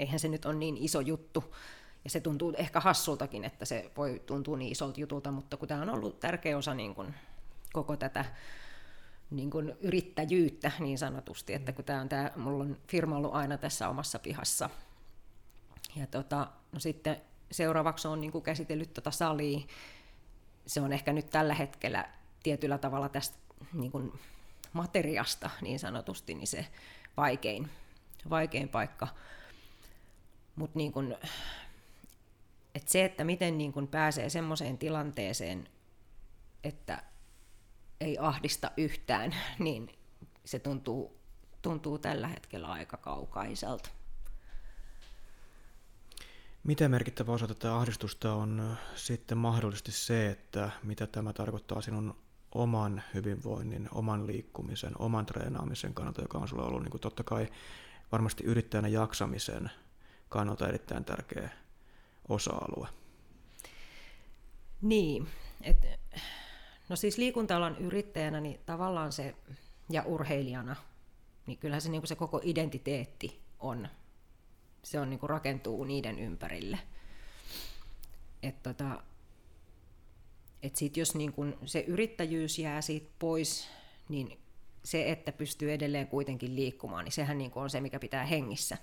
eihän 0.00 0.18
se 0.18 0.28
nyt 0.28 0.44
ole 0.44 0.54
niin 0.54 0.76
iso 0.76 1.00
juttu, 1.00 1.54
ja 2.04 2.10
se 2.10 2.20
tuntuu 2.20 2.54
ehkä 2.56 2.80
hassultakin, 2.80 3.44
että 3.44 3.64
se 3.64 3.90
voi 3.96 4.22
tuntua 4.26 4.56
niin 4.56 4.72
isolta 4.72 5.00
jutulta, 5.00 5.30
mutta 5.30 5.56
kun 5.56 5.68
tämä 5.68 5.82
on 5.82 5.90
ollut 5.90 6.20
tärkeä 6.20 6.58
osa 6.58 6.74
niin 6.74 6.94
kuin 6.94 7.14
koko 7.72 7.96
tätä 7.96 8.24
niin 9.30 9.50
kuin 9.50 9.76
yrittäjyyttä 9.80 10.72
niin 10.78 10.98
sanotusti, 10.98 11.54
että 11.54 11.72
kun 11.72 11.84
tämä 11.84 12.00
on 12.00 12.08
tämä, 12.08 12.30
mulla 12.36 12.64
on 12.64 12.76
firma 12.88 13.16
ollut 13.16 13.34
aina 13.34 13.58
tässä 13.58 13.88
omassa 13.88 14.18
pihassa. 14.18 14.70
Ja 15.96 16.06
tota, 16.06 16.46
no 16.72 16.80
sitten 16.80 17.20
seuraavaksi 17.50 18.08
on 18.08 18.20
niin 18.20 18.32
kuin 18.32 18.44
käsitellyt 18.44 18.94
tota 18.94 19.10
salia. 19.10 19.60
Se 20.66 20.80
on 20.80 20.92
ehkä 20.92 21.12
nyt 21.12 21.30
tällä 21.30 21.54
hetkellä 21.54 22.08
tietyllä 22.42 22.78
tavalla 22.78 23.08
tästä 23.08 23.38
niin 23.72 23.92
kuin 23.92 24.12
materiasta 24.72 25.50
niin 25.60 25.78
sanotusti 25.78 26.34
niin 26.34 26.46
se 26.46 26.66
vaikein, 27.16 27.70
vaikein 28.30 28.68
paikka. 28.68 29.08
Mutta 30.56 30.78
niin 30.78 30.92
kuin, 30.92 31.16
et 32.74 32.88
se, 32.88 33.04
että 33.04 33.24
miten 33.24 33.58
niin 33.58 33.72
kuin 33.72 33.88
pääsee 33.88 34.30
semmoiseen 34.30 34.78
tilanteeseen, 34.78 35.68
että 36.64 37.02
ei 38.00 38.18
ahdista 38.18 38.70
yhtään, 38.76 39.34
niin 39.58 39.98
se 40.44 40.58
tuntuu, 40.58 41.20
tuntuu 41.62 41.98
tällä 41.98 42.28
hetkellä 42.28 42.68
aika 42.68 42.96
kaukaiselta. 42.96 43.88
Miten 46.64 46.90
merkittävä 46.90 47.32
osa 47.32 47.48
tätä 47.48 47.76
ahdistusta 47.76 48.34
on 48.34 48.76
sitten 48.94 49.38
mahdollisesti 49.38 49.92
se, 49.92 50.30
että 50.30 50.70
mitä 50.82 51.06
tämä 51.06 51.32
tarkoittaa 51.32 51.80
sinun 51.80 52.16
oman 52.54 53.02
hyvinvoinnin, 53.14 53.88
oman 53.92 54.26
liikkumisen, 54.26 54.92
oman 54.98 55.26
treenaamisen 55.26 55.94
kannalta, 55.94 56.22
joka 56.22 56.38
on 56.38 56.48
sulla 56.48 56.64
ollut 56.64 56.82
niin 56.82 56.90
kuin 56.90 57.00
totta 57.00 57.24
kai 57.24 57.48
varmasti 58.12 58.44
yrittäjänä 58.44 58.88
jaksamisen 58.88 59.70
kannalta 60.30 60.68
erittäin 60.68 61.04
tärkeä 61.04 61.50
osa-alue. 62.28 62.88
Niin, 64.82 65.28
et, 65.62 65.86
no 66.88 66.96
siis 66.96 67.18
liikunta 67.18 67.72
yrittäjänä 67.78 68.40
niin 68.40 68.60
tavallaan 68.66 69.12
se, 69.12 69.34
ja 69.90 70.02
urheilijana, 70.02 70.76
niin 71.46 71.58
kyllähän 71.58 71.82
se, 71.82 71.88
niin 71.88 72.06
se 72.06 72.16
koko 72.16 72.40
identiteetti 72.44 73.40
on, 73.58 73.88
se 74.82 75.00
on 75.00 75.10
niin 75.10 75.20
kuin 75.20 75.30
rakentuu 75.30 75.84
niiden 75.84 76.18
ympärille. 76.18 76.78
Että 78.42 78.74
tota, 78.74 79.02
et 80.62 80.76
sit 80.76 80.96
jos 80.96 81.14
niin 81.14 81.32
kun 81.32 81.58
se 81.66 81.80
yrittäjyys 81.80 82.58
jää 82.58 82.80
siitä 82.80 83.10
pois, 83.18 83.68
niin 84.08 84.40
se, 84.84 85.10
että 85.10 85.32
pystyy 85.32 85.72
edelleen 85.72 86.06
kuitenkin 86.06 86.56
liikkumaan, 86.56 87.04
niin 87.04 87.12
sehän 87.12 87.38
niin 87.38 87.52
on 87.54 87.70
se, 87.70 87.80
mikä 87.80 87.98
pitää 87.98 88.24
hengissä. 88.24 88.78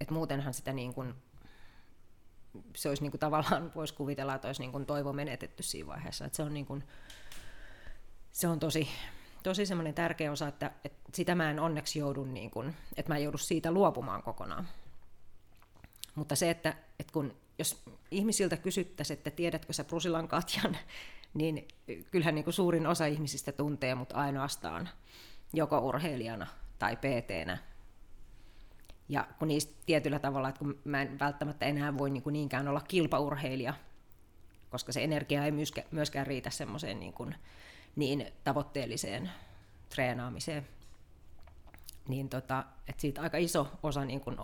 Et 0.00 0.10
muutenhan 0.10 0.54
sitä 0.54 0.72
niin 0.72 0.94
kun, 0.94 1.14
se 2.76 2.88
olisi 2.88 3.02
niin 3.02 3.10
kuin 3.10 3.20
tavallaan, 3.20 3.72
voisi 3.74 3.94
kuvitella, 3.94 4.34
että 4.34 4.48
olisi 4.48 4.62
niin 4.62 4.72
kuin 4.72 4.86
toivo 4.86 5.12
menetetty 5.12 5.62
siinä 5.62 5.86
vaiheessa. 5.86 6.24
Et 6.24 6.34
se 6.34 6.42
on, 6.42 6.54
niin 6.54 6.66
kuin, 6.66 6.84
se 8.32 8.48
on 8.48 8.58
tosi, 8.58 8.88
tosi 9.42 9.66
semmoinen 9.66 9.94
tärkeä 9.94 10.32
osa, 10.32 10.48
että, 10.48 10.70
että 10.84 11.10
sitä 11.14 11.34
mä 11.34 11.50
en 11.50 11.60
onneksi 11.60 11.98
joudu, 11.98 12.24
niin 12.24 12.50
kuin, 12.50 12.74
että 12.96 13.12
mä 13.12 13.16
en 13.16 13.24
joudu 13.24 13.38
siitä 13.38 13.72
luopumaan 13.72 14.22
kokonaan. 14.22 14.68
Mutta 16.14 16.36
se, 16.36 16.50
että, 16.50 16.76
että 16.98 17.12
kun 17.12 17.36
jos 17.58 17.82
ihmisiltä 18.10 18.56
kysyttäisiin, 18.56 19.16
että 19.16 19.30
tiedätkö 19.30 19.72
sä 19.72 19.84
Prusilan 19.84 20.28
Katjan, 20.28 20.76
niin 21.34 21.68
kyllähän 22.10 22.34
niin 22.34 22.44
kuin 22.44 22.54
suurin 22.54 22.86
osa 22.86 23.06
ihmisistä 23.06 23.52
tuntee 23.52 23.94
mut 23.94 24.12
ainoastaan 24.12 24.88
joko 25.52 25.78
urheilijana 25.78 26.46
tai 26.78 26.96
pt 26.96 27.60
Ja 29.08 29.26
kun 29.38 29.48
niistä 29.48 29.74
tietyllä 29.86 30.18
tavalla, 30.18 30.48
että 30.48 30.58
kun 30.58 30.78
mä 30.84 31.02
en 31.02 31.18
välttämättä 31.18 31.66
enää 31.66 31.98
voi 31.98 32.10
niin 32.10 32.22
kuin 32.22 32.32
niinkään 32.32 32.68
olla 32.68 32.80
kilpaurheilija, 32.80 33.74
koska 34.70 34.92
se 34.92 35.04
energia 35.04 35.44
ei 35.44 35.52
myöskään 35.90 36.26
riitä 36.26 36.50
semmoiseen 36.50 37.00
niin, 37.00 37.12
kuin, 37.12 37.34
niin 37.96 38.26
tavoitteelliseen 38.44 39.30
treenaamiseen, 39.88 40.66
niin 42.08 42.28
tota, 42.28 42.64
että 42.88 43.00
siitä 43.00 43.20
aika 43.20 43.38
iso 43.38 43.68
osa 43.82 44.04
niin 44.04 44.20
kuin 44.20 44.36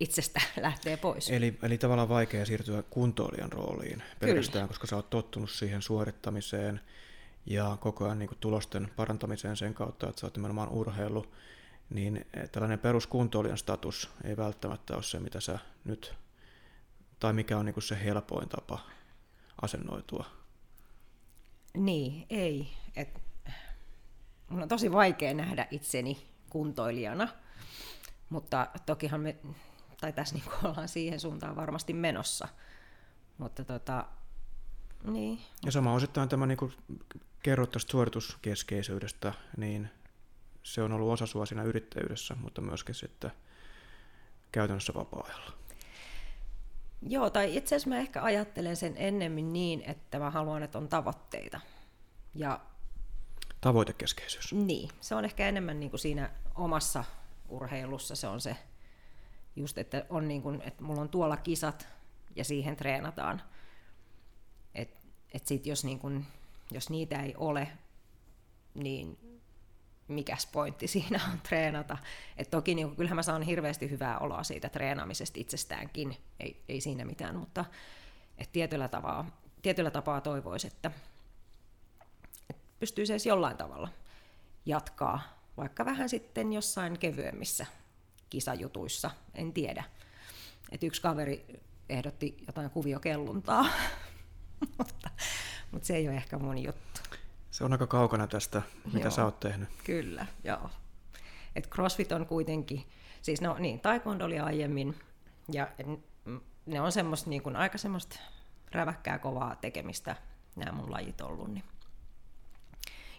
itsestä 0.00 0.40
lähtee 0.60 0.96
pois. 0.96 1.30
Eli, 1.30 1.58
eli 1.62 1.78
tavallaan 1.78 2.08
vaikea 2.08 2.46
siirtyä 2.46 2.82
kuntoilijan 2.82 3.52
rooliin 3.52 4.02
pelkästään, 4.20 4.62
Kyllä. 4.62 4.68
koska 4.68 4.86
sä 4.86 4.96
oot 4.96 5.10
tottunut 5.10 5.50
siihen 5.50 5.82
suorittamiseen 5.82 6.80
ja 7.46 7.76
koko 7.80 8.04
ajan 8.04 8.18
niin 8.18 8.28
kuin 8.28 8.38
tulosten 8.40 8.90
parantamiseen 8.96 9.56
sen 9.56 9.74
kautta, 9.74 10.08
että 10.08 10.20
sä 10.20 10.26
oot 10.26 10.36
nimenomaan 10.36 10.68
urheilu, 10.68 11.26
niin 11.90 12.26
eh, 12.34 12.50
tällainen 12.50 12.78
peruskuntoilijan 12.78 13.58
status 13.58 14.10
ei 14.24 14.36
välttämättä 14.36 14.94
ole 14.94 15.02
se, 15.02 15.20
mitä 15.20 15.40
sä 15.40 15.58
nyt, 15.84 16.14
tai 17.20 17.32
mikä 17.32 17.58
on 17.58 17.64
niin 17.64 17.74
kuin 17.74 17.84
se 17.84 18.04
helpoin 18.04 18.48
tapa 18.48 18.78
asennoitua. 19.62 20.24
Niin, 21.74 22.26
ei. 22.30 22.68
Et, 22.96 23.22
mun 24.48 24.62
on 24.62 24.68
tosi 24.68 24.92
vaikea 24.92 25.34
nähdä 25.34 25.66
itseni 25.70 26.26
kuntoilijana, 26.50 27.28
mutta 28.30 28.68
tokihan 28.86 29.20
me 29.20 29.36
tai 30.00 30.12
tässä 30.12 30.34
niin 30.34 30.44
ollaan 30.64 30.88
siihen 30.88 31.20
suuntaan 31.20 31.56
varmasti 31.56 31.92
menossa. 31.92 32.48
Mutta 33.38 33.64
tota, 33.64 34.06
niin. 35.04 35.40
Ja 35.64 35.72
sama 35.72 35.94
osittain 35.94 36.28
tämä, 36.28 36.46
niin 36.46 36.58
kerrot 37.42 37.70
tästä 37.70 37.90
suorituskeskeisyydestä, 37.90 39.32
niin 39.56 39.90
se 40.64 40.82
on 40.82 40.92
ollut 40.92 41.12
osa 41.12 41.26
sua 41.26 41.46
siinä 41.46 41.62
yrittäjyydessä, 41.62 42.34
mutta 42.34 42.60
myöskin 42.60 42.94
sitten 42.94 43.30
käytännössä 44.52 44.94
vapaa-ajalla. 44.94 45.52
Joo, 47.02 47.30
tai 47.30 47.56
itse 47.56 47.76
asiassa 47.76 47.90
mä 47.90 47.98
ehkä 47.98 48.22
ajattelen 48.22 48.76
sen 48.76 48.94
ennemmin 48.96 49.52
niin, 49.52 49.82
että 49.86 50.18
mä 50.18 50.30
haluan, 50.30 50.62
että 50.62 50.78
on 50.78 50.88
tavoitteita. 50.88 51.60
Ja 52.34 52.60
Tavoitekeskeisyys. 53.60 54.52
Niin, 54.52 54.90
se 55.00 55.14
on 55.14 55.24
ehkä 55.24 55.48
enemmän 55.48 55.80
niin 55.80 55.90
kuin 55.90 56.00
siinä 56.00 56.30
omassa 56.54 57.04
urheilussa, 57.48 58.16
se 58.16 58.28
on 58.28 58.40
se 58.40 58.56
just, 59.56 59.78
että, 59.78 60.06
on 60.08 60.28
niin 60.28 60.42
kuin, 60.42 60.62
että 60.62 60.84
mulla 60.84 61.00
on 61.00 61.08
tuolla 61.08 61.36
kisat 61.36 61.88
ja 62.36 62.44
siihen 62.44 62.76
treenataan. 62.76 63.42
Et, 64.74 64.96
et 65.34 65.46
sit 65.46 65.66
jos, 65.66 65.84
niin 65.84 65.98
kuin, 65.98 66.26
jos 66.70 66.90
niitä 66.90 67.22
ei 67.22 67.34
ole, 67.36 67.68
niin 68.74 69.18
mikäs 70.08 70.46
pointti 70.46 70.86
siinä 70.94 71.20
on 71.32 71.40
treenata. 71.40 71.98
Et 72.36 72.50
toki 72.50 72.74
niin 72.74 72.86
kuin, 72.86 72.96
kyllähän 72.96 73.16
mä 73.16 73.22
saan 73.22 73.42
hirveästi 73.42 73.90
hyvää 73.90 74.18
oloa 74.18 74.42
siitä 74.42 74.68
treenaamisesta 74.68 75.40
itsestäänkin, 75.40 76.16
ei, 76.40 76.62
ei 76.68 76.80
siinä 76.80 77.04
mitään, 77.04 77.36
mutta 77.36 77.64
et 78.38 78.52
tietyllä, 78.52 78.88
tapaa, 78.88 79.40
tietyllä 79.62 79.90
tapaa 79.90 80.20
toivoisi, 80.20 80.66
että, 80.66 80.90
et 82.50 82.56
pystyisi 82.78 83.12
edes 83.12 83.26
jollain 83.26 83.56
tavalla 83.56 83.88
jatkaa, 84.66 85.20
vaikka 85.56 85.84
vähän 85.84 86.08
sitten 86.08 86.52
jossain 86.52 86.98
kevyemmissä 86.98 87.66
kisajutuissa, 88.30 89.10
en 89.34 89.52
tiedä. 89.52 89.84
Et 90.70 90.82
yksi 90.82 91.02
kaveri 91.02 91.62
ehdotti 91.88 92.36
jotain 92.46 92.70
kuviokelluntaa, 92.70 93.66
mutta, 94.78 95.10
mutta 95.70 95.86
se 95.86 95.96
ei 95.96 96.08
ole 96.08 96.16
ehkä 96.16 96.38
mun 96.38 96.58
juttu. 96.58 97.00
Se 97.54 97.64
on 97.64 97.72
aika 97.72 97.86
kaukana 97.86 98.26
tästä, 98.26 98.62
mitä 98.84 98.98
joo, 98.98 99.10
sä 99.10 99.24
oot 99.24 99.40
tehnyt. 99.40 99.68
Kyllä, 99.84 100.26
joo. 100.44 100.70
Et 101.56 101.68
CrossFit 101.68 102.12
on 102.12 102.26
kuitenkin, 102.26 102.86
siis 103.22 103.40
no 103.40 103.56
niin, 103.58 103.80
taekwondo 103.80 104.24
oli 104.24 104.40
aiemmin, 104.40 104.98
ja 105.52 105.68
ne 106.66 106.80
on 106.80 106.92
semmoista 106.92 107.30
niin 107.30 107.42
kuin, 107.42 107.56
aika 107.56 107.78
semmoista 107.78 108.20
räväkkää 108.72 109.18
kovaa 109.18 109.56
tekemistä, 109.56 110.16
nämä 110.56 110.72
mun 110.72 110.90
lajit 110.90 111.20
ollut, 111.20 111.48
niin 111.48 111.64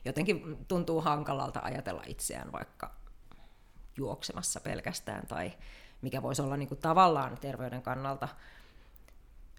jotenkin 0.06 0.66
tuntuu 0.68 1.02
hankalalta 1.02 1.60
ajatella 1.64 2.04
itseään 2.08 2.52
vaikka 2.52 2.92
juoksemassa 3.98 4.60
pelkästään, 4.60 5.28
tai 5.28 5.54
mikä 6.02 6.22
voisi 6.22 6.42
olla 6.42 6.58
niin 6.58 6.70
kuin 6.70 6.82
tavallaan 6.82 7.38
terveyden 7.38 7.82
kannalta 7.82 8.28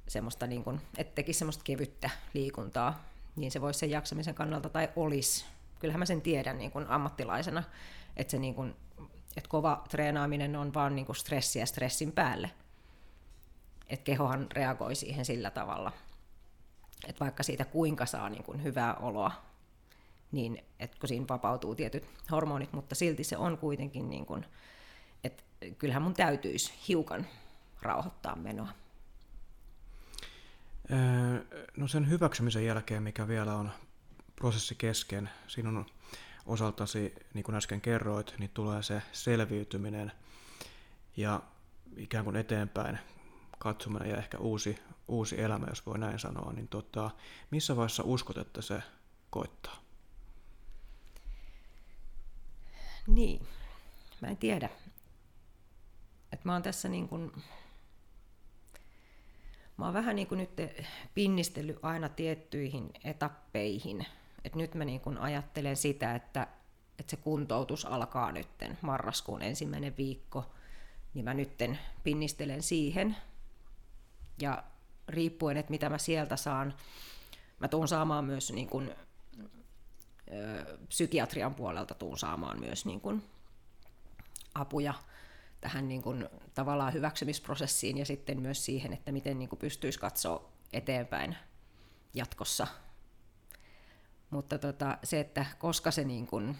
semmoista, 0.08 0.46
niin 0.46 0.64
kuin, 0.64 0.80
että 0.96 1.14
tekisi 1.14 1.38
semmoista 1.38 1.64
kevyttä 1.64 2.10
liikuntaa, 2.34 3.15
niin 3.36 3.50
se 3.50 3.60
voisi 3.60 3.78
sen 3.78 3.90
jaksamisen 3.90 4.34
kannalta, 4.34 4.68
tai 4.68 4.88
olisi. 4.96 5.44
Kyllähän 5.78 5.98
mä 5.98 6.06
sen 6.06 6.22
tiedän 6.22 6.58
niin 6.58 6.70
kuin 6.70 6.86
ammattilaisena, 6.88 7.62
että, 8.16 8.30
se 8.30 8.38
niin 8.38 8.54
kuin, 8.54 8.76
että 9.36 9.48
kova 9.48 9.84
treenaaminen 9.88 10.56
on 10.56 10.74
vaan 10.74 10.96
niin 10.96 11.06
kuin 11.06 11.16
stressiä 11.16 11.66
stressin 11.66 12.12
päälle. 12.12 12.50
Että 13.88 14.04
kehohan 14.04 14.46
reagoi 14.52 14.94
siihen 14.94 15.24
sillä 15.24 15.50
tavalla, 15.50 15.92
että 17.08 17.20
vaikka 17.20 17.42
siitä 17.42 17.64
kuinka 17.64 18.06
saa 18.06 18.28
niin 18.28 18.44
kuin 18.44 18.62
hyvää 18.62 18.94
oloa 18.94 19.32
niin 20.32 20.64
että 20.80 20.96
kun 21.00 21.08
siinä 21.08 21.26
vapautuu 21.28 21.74
tietyt 21.74 22.08
hormonit, 22.30 22.72
mutta 22.72 22.94
silti 22.94 23.24
se 23.24 23.36
on 23.36 23.58
kuitenkin 23.58 24.10
niin 24.10 24.26
kuin, 24.26 24.46
että 25.24 25.42
kyllähän 25.78 26.02
mun 26.02 26.14
täytyisi 26.14 26.72
hiukan 26.88 27.26
rauhoittaa 27.82 28.36
menoa. 28.36 28.68
No 31.76 31.88
sen 31.88 32.10
hyväksymisen 32.10 32.66
jälkeen, 32.66 33.02
mikä 33.02 33.28
vielä 33.28 33.54
on 33.54 33.70
prosessi 34.36 34.74
kesken, 34.74 35.30
sinun 35.46 35.86
osaltasi, 36.46 37.14
niin 37.34 37.44
kuin 37.44 37.54
äsken 37.54 37.80
kerroit, 37.80 38.34
niin 38.38 38.50
tulee 38.50 38.82
se 38.82 39.02
selviytyminen 39.12 40.12
ja 41.16 41.42
ikään 41.96 42.24
kuin 42.24 42.36
eteenpäin 42.36 42.98
katsominen 43.58 44.10
ja 44.10 44.16
ehkä 44.16 44.38
uusi, 44.38 44.78
uusi 45.08 45.40
elämä, 45.40 45.66
jos 45.68 45.86
voi 45.86 45.98
näin 45.98 46.18
sanoa, 46.18 46.52
niin 46.52 46.68
tota, 46.68 47.10
missä 47.50 47.76
vaiheessa 47.76 48.02
uskot, 48.06 48.38
että 48.38 48.62
se 48.62 48.82
koittaa? 49.30 49.76
Niin, 53.06 53.46
mä 54.22 54.28
en 54.28 54.36
tiedä. 54.36 54.68
Et 56.32 56.44
mä 56.44 56.52
oon 56.52 56.62
tässä 56.62 56.88
niin 56.88 57.08
kun, 57.08 57.42
mä 59.76 59.84
oon 59.84 59.94
vähän 59.94 60.16
niin 60.16 60.28
kuin 60.28 60.38
nyt 60.38 60.50
pinnistellyt 61.14 61.78
aina 61.82 62.08
tiettyihin 62.08 62.90
etappeihin. 63.04 64.06
Et 64.44 64.54
nyt 64.54 64.74
mä 64.74 64.84
niin 64.84 65.00
kun 65.00 65.18
ajattelen 65.18 65.76
sitä, 65.76 66.14
että, 66.14 66.46
että 66.98 67.10
se 67.10 67.16
kuntoutus 67.16 67.84
alkaa 67.84 68.32
nytten 68.32 68.78
marraskuun 68.82 69.42
ensimmäinen 69.42 69.96
viikko, 69.96 70.44
niin 71.14 71.24
mä 71.24 71.34
nytten 71.34 71.78
pinnistelen 72.04 72.62
siihen. 72.62 73.16
Ja 74.42 74.64
riippuen, 75.08 75.56
että 75.56 75.70
mitä 75.70 75.88
mä 75.88 75.98
sieltä 75.98 76.36
saan, 76.36 76.74
mä 77.60 77.68
tuun 77.68 77.88
saamaan 77.88 78.24
myös 78.24 78.52
niin 78.52 78.68
kun 78.68 78.90
psykiatrian 80.88 81.54
puolelta 81.54 81.94
tuun 81.94 82.18
saamaan 82.18 82.60
myös 82.60 82.86
niin 82.86 83.00
kuin 83.00 83.22
apuja 84.54 84.94
tähän 85.60 85.88
niin 85.88 86.02
kuin, 86.02 86.28
tavallaan 86.54 86.92
hyväksymisprosessiin 86.92 87.98
ja 87.98 88.06
sitten 88.06 88.42
myös 88.42 88.64
siihen, 88.64 88.92
että 88.92 89.12
miten 89.12 89.38
niin 89.38 89.48
kuin, 89.48 89.58
pystyisi 89.58 89.98
katsoa 89.98 90.52
eteenpäin 90.72 91.36
jatkossa. 92.14 92.66
Mutta 94.30 94.58
tota, 94.58 94.98
se, 95.04 95.20
että 95.20 95.46
koska, 95.58 95.90
se 95.90 96.04
niin 96.04 96.26
kuin, 96.26 96.56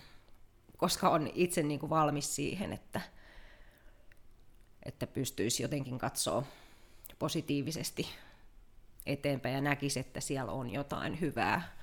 koska 0.77 1.09
on 1.09 1.31
itse 1.35 1.63
niin 1.63 1.81
kuin 1.81 1.91
valmis 1.91 2.37
siihen, 2.37 2.73
että, 2.73 3.01
että 4.83 5.07
pystyisi 5.07 5.63
jotenkin 5.63 5.99
katsoa 5.99 6.43
positiivisesti 7.19 8.09
eteenpäin 9.07 9.55
ja 9.55 9.61
näkisi, 9.61 10.01
että 10.01 10.21
siellä 10.21 10.53
on 10.53 10.71
jotain 10.71 11.21
hyvää 11.21 11.77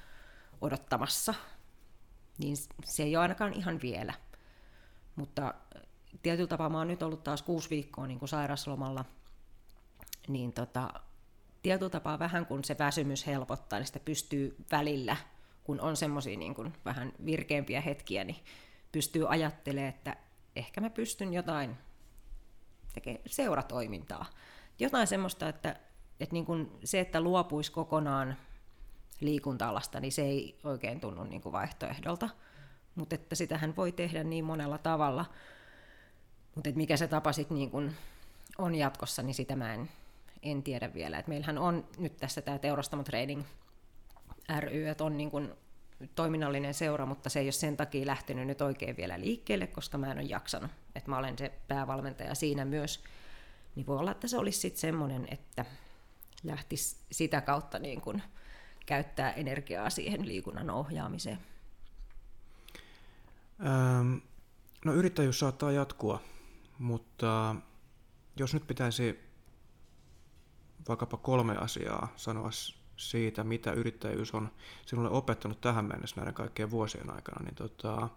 odottamassa, 0.62 1.34
niin 2.38 2.56
se 2.86 3.04
ei 3.04 3.16
ole 3.16 3.22
ainakaan 3.22 3.54
ihan 3.54 3.80
vielä. 3.82 4.14
Mutta 5.16 5.54
tietyllä 6.22 6.48
tapaa 6.48 6.70
mä 6.70 6.78
oon 6.78 6.88
nyt 6.88 7.04
ollut 7.04 7.24
taas 7.24 7.42
kuusi 7.42 7.70
viikkoa 7.70 8.08
niin 8.08 8.20
kuin 8.20 8.30
sairaslomalla, 8.30 9.06
niin 10.28 10.54
tota, 10.54 10.94
tietyllä 11.62 11.90
tapaa 11.90 12.20
vähän 12.20 12.46
kun 12.46 12.64
se 12.64 12.76
väsymys 12.80 13.28
helpottaa, 13.28 13.80
niin 13.80 13.88
sitä 13.88 14.00
pystyy 14.00 14.56
välillä, 14.72 15.18
kun 15.64 15.82
on 15.82 15.98
semmoisia 15.98 16.38
niin 16.38 16.74
vähän 16.86 17.14
virkeämpiä 17.26 17.82
hetkiä, 17.82 18.24
niin 18.24 18.38
pystyy 18.92 19.26
ajattelemaan, 19.30 19.90
että 19.90 20.16
ehkä 20.56 20.82
mä 20.82 20.90
pystyn 20.90 21.34
jotain 21.34 21.78
tekemään 22.94 23.24
seuratoimintaa. 23.26 24.26
Jotain 24.80 25.08
semmoista, 25.08 25.50
että, 25.50 25.76
että 26.20 26.34
niin 26.34 26.46
kuin 26.46 26.72
se, 26.84 27.00
että 27.00 27.22
luopuisi 27.22 27.72
kokonaan 27.72 28.38
liikunta-alasta, 29.20 30.00
niin 30.00 30.12
se 30.12 30.22
ei 30.22 30.60
oikein 30.64 31.00
tunnu 31.00 31.24
niin 31.24 31.42
kuin 31.42 31.54
vaihtoehdolta. 31.54 32.30
Mutta 32.96 33.16
että 33.16 33.36
sitähän 33.36 33.76
voi 33.76 33.92
tehdä 33.92 34.24
niin 34.24 34.46
monella 34.46 34.78
tavalla. 34.78 35.26
Mutta 36.56 36.70
mikä 36.76 36.98
se 36.98 37.08
tapa 37.08 37.34
sitten 37.34 37.58
niin 37.58 37.72
kun 37.72 37.92
on 38.58 38.76
jatkossa, 38.76 39.22
niin 39.24 39.34
sitä 39.34 39.56
mä 39.56 39.74
en, 39.74 39.90
en 40.44 40.64
tiedä 40.64 40.94
vielä. 40.94 41.20
Et 41.20 41.28
meillähän 41.28 41.58
on 41.58 41.88
nyt 41.98 42.18
tässä 42.18 42.42
tämä 42.42 42.60
Teurastamo 42.60 43.04
Trading 43.04 43.44
ry, 44.60 44.88
että 44.88 45.04
on 45.04 45.18
niin 45.18 45.32
kun 45.32 45.58
toiminnallinen 46.16 46.74
seura, 46.74 47.06
mutta 47.06 47.30
se 47.30 47.40
ei 47.40 47.46
ole 47.46 47.52
sen 47.52 47.78
takia 47.78 48.06
lähtenyt 48.06 48.48
nyt 48.48 48.62
oikein 48.62 48.98
vielä 48.98 49.20
liikkeelle, 49.20 49.68
koska 49.68 49.98
mä 49.98 50.12
en 50.12 50.18
ole 50.18 50.26
jaksanut. 50.26 50.72
Että 50.96 51.10
mä 51.10 51.18
olen 51.18 51.38
se 51.38 51.52
päävalmentaja 51.68 52.36
siinä 52.36 52.66
myös. 52.66 53.04
Niin 53.76 53.88
voi 53.88 53.98
olla, 53.98 54.12
että 54.12 54.28
se 54.28 54.38
olisi 54.38 54.60
sitten 54.60 54.82
semmoinen, 54.82 55.28
että 55.32 55.66
lähtisi 56.44 56.96
sitä 57.12 57.42
kautta 57.42 57.80
niin 57.80 58.02
kun 58.02 58.22
käyttää 58.86 59.32
energiaa 59.32 59.90
siihen 59.90 60.28
liikunnan 60.28 60.70
ohjaamiseen. 60.70 61.40
Ähm, 63.66 64.16
no 64.86 64.94
yrittäjyys 64.94 65.40
saattaa 65.40 65.72
jatkua 65.72 66.22
mutta 66.80 67.56
jos 68.36 68.54
nyt 68.54 68.68
pitäisi 68.68 69.20
vaikkapa 70.88 71.18
kolme 71.18 71.58
asiaa 71.58 72.14
sanoa 72.16 72.50
siitä, 72.98 73.44
mitä 73.44 73.72
yrittäjyys 73.72 74.34
on 74.34 74.52
sinulle 74.86 75.10
opettanut 75.10 75.62
tähän 75.62 75.86
mennessä 75.86 76.16
näiden 76.16 76.34
kaikkien 76.34 76.72
vuosien 76.72 77.10
aikana, 77.10 77.44
niin 77.44 77.56
tota, 77.56 78.10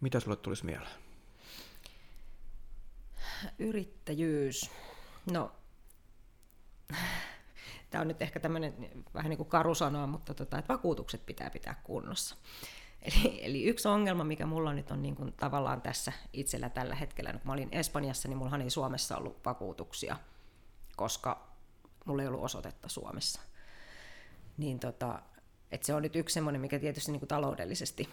mitä 0.00 0.20
sulle 0.20 0.36
tulisi 0.36 0.64
mieleen? 0.64 0.98
Yrittäjyys. 3.58 4.70
No, 5.32 5.52
tämä 7.90 8.02
on 8.02 8.08
nyt 8.08 8.22
ehkä 8.22 8.40
tämmöinen 8.40 8.74
vähän 9.14 9.30
niin 9.30 9.36
kuin 9.36 9.48
karu 9.48 9.74
sanoa, 9.74 10.06
mutta 10.06 10.34
tota, 10.34 10.58
että 10.58 10.72
vakuutukset 10.72 11.26
pitää 11.26 11.50
pitää 11.50 11.80
kunnossa. 11.84 12.36
Eli, 13.02 13.38
eli 13.44 13.64
yksi 13.64 13.88
ongelma, 13.88 14.24
mikä 14.24 14.46
mulla 14.46 14.72
nyt 14.72 14.90
on 14.90 15.02
niin 15.02 15.16
kuin 15.16 15.32
tavallaan 15.32 15.82
tässä 15.82 16.12
itsellä 16.32 16.68
tällä 16.68 16.94
hetkellä, 16.94 17.32
kun 17.32 17.40
mä 17.44 17.52
olin 17.52 17.68
Espanjassa, 17.72 18.28
niin 18.28 18.36
mullahan 18.36 18.62
ei 18.62 18.70
Suomessa 18.70 19.16
ollut 19.16 19.44
vakuutuksia, 19.44 20.16
koska 20.96 21.48
mulla 22.04 22.22
ei 22.22 22.28
ollut 22.28 22.44
osoitetta 22.44 22.88
Suomessa. 22.88 23.40
Niin 24.56 24.80
tota, 24.80 25.22
et 25.72 25.82
se 25.82 25.94
on 25.94 26.02
nyt 26.02 26.16
yksi 26.16 26.34
semmoinen, 26.34 26.60
mikä 26.60 26.78
tietysti 26.78 27.12
niin 27.12 27.20
kuin 27.20 27.28
taloudellisesti 27.28 28.08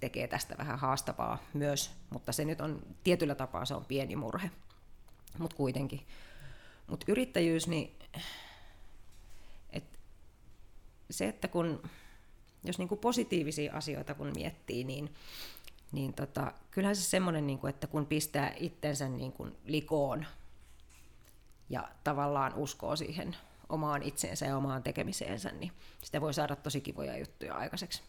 tekee 0.00 0.28
tästä 0.28 0.54
vähän 0.58 0.78
haastavaa 0.78 1.38
myös, 1.54 1.90
mutta 2.10 2.32
se 2.32 2.44
nyt 2.44 2.60
on 2.60 2.82
tietyllä 3.04 3.34
tapaa 3.34 3.64
se 3.64 3.74
on 3.74 3.84
pieni 3.84 4.16
murhe, 4.16 4.50
mutta 5.38 5.56
kuitenkin. 5.56 6.06
Mutta 6.86 7.06
yrittäjyys, 7.08 7.68
niin 7.68 7.98
et 9.72 9.84
se, 11.10 11.28
että 11.28 11.48
kun 11.48 11.82
jos 12.64 12.78
niin 12.78 12.88
kuin 12.88 12.98
positiivisia 12.98 13.76
asioita 13.76 14.14
kun 14.14 14.32
miettii, 14.34 14.84
niin, 14.84 15.14
niin 15.92 16.14
tota, 16.14 16.52
kyllähän 16.70 16.96
se 16.96 17.02
semmoinen, 17.02 17.46
niin 17.46 17.58
kuin, 17.58 17.70
että 17.70 17.86
kun 17.86 18.06
pistää 18.06 18.54
itsensä 18.56 19.08
niin 19.08 19.32
kuin 19.32 19.56
likoon 19.64 20.26
ja 21.70 21.88
tavallaan 22.04 22.54
uskoo 22.54 22.96
siihen 22.96 23.36
omaan 23.68 24.02
itseensä 24.02 24.46
ja 24.46 24.56
omaan 24.56 24.82
tekemiseensä, 24.82 25.50
niin 25.50 25.72
sitä 26.02 26.20
voi 26.20 26.34
saada 26.34 26.56
tosi 26.56 26.80
kivoja 26.80 27.18
juttuja 27.18 27.54
aikaiseksi 27.54 28.02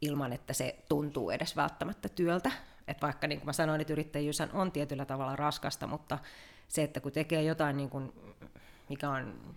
ilman, 0.00 0.32
että 0.32 0.52
se 0.52 0.76
tuntuu 0.88 1.30
edes 1.30 1.56
välttämättä 1.56 2.08
työltä. 2.08 2.52
Et 2.88 3.02
vaikka 3.02 3.26
niin 3.26 3.38
kuin 3.38 3.46
mä 3.46 3.52
sanoin, 3.52 3.80
että 3.80 3.92
yrittäjyys 3.92 4.38
on 4.52 4.72
tietyllä 4.72 5.04
tavalla 5.04 5.36
raskasta, 5.36 5.86
mutta 5.86 6.18
se, 6.68 6.82
että 6.82 7.00
kun 7.00 7.12
tekee 7.12 7.42
jotain, 7.42 7.76
niin 7.76 7.90
kuin, 7.90 8.12
mikä 8.88 9.10
on 9.10 9.54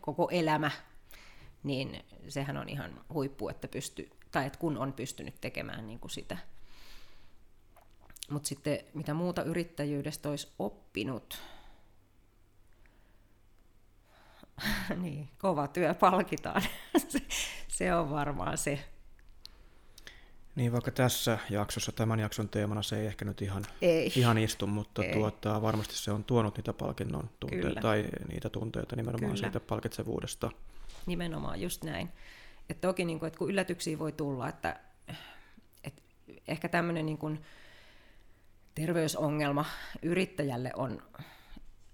koko 0.00 0.28
elämä 0.30 0.70
niin 1.62 2.04
sehän 2.28 2.56
on 2.56 2.68
ihan 2.68 3.00
huippu, 3.12 3.48
että 3.48 3.68
pysty, 3.68 4.10
tai 4.30 4.46
että 4.46 4.58
kun 4.58 4.78
on 4.78 4.92
pystynyt 4.92 5.40
tekemään 5.40 5.86
niin 5.86 5.98
kuin 5.98 6.10
sitä. 6.10 6.38
Mutta 8.30 8.48
sitten 8.48 8.78
mitä 8.94 9.14
muuta 9.14 9.42
yrittäjyydestä 9.42 10.28
olisi 10.28 10.52
oppinut, 10.58 11.42
niin, 15.02 15.28
kova 15.38 15.68
työ 15.68 15.94
palkitaan. 15.94 16.62
se 17.68 17.94
on 17.94 18.10
varmaan 18.10 18.58
se. 18.58 18.84
Niin, 20.58 20.72
vaikka 20.72 20.90
tässä 20.90 21.38
jaksossa, 21.50 21.92
tämän 21.92 22.20
jakson 22.20 22.48
teemana 22.48 22.82
se 22.82 23.00
ei 23.00 23.06
ehkä 23.06 23.24
nyt 23.24 23.42
ihan, 23.42 23.64
ei. 23.82 24.12
ihan 24.16 24.38
istu, 24.38 24.66
mutta 24.66 25.04
ei. 25.04 25.12
Tuota, 25.12 25.62
varmasti 25.62 25.94
se 25.96 26.10
on 26.10 26.24
tuonut 26.24 26.56
niitä 26.56 26.72
palkinnon 26.72 27.30
tunteita, 27.40 27.80
tai 27.80 28.04
niitä 28.32 28.48
tunteita 28.48 28.96
nimenomaan 28.96 29.32
Kyllä. 29.32 29.36
siitä 29.36 29.60
palkitsevuudesta. 29.60 30.50
Nimenomaan, 31.06 31.60
just 31.60 31.84
näin. 31.84 32.08
Et 32.70 32.80
toki, 32.80 33.04
niin 33.04 33.18
kuin, 33.18 33.26
että 33.26 33.38
kun 33.38 33.50
yllätyksiä 33.50 33.98
voi 33.98 34.12
tulla, 34.12 34.48
että, 34.48 34.80
että 35.84 36.02
ehkä 36.48 36.68
tämmöinen 36.68 37.06
niin 37.06 37.18
kuin 37.18 37.42
terveysongelma 38.74 39.64
yrittäjälle 40.02 40.70
on, 40.76 41.02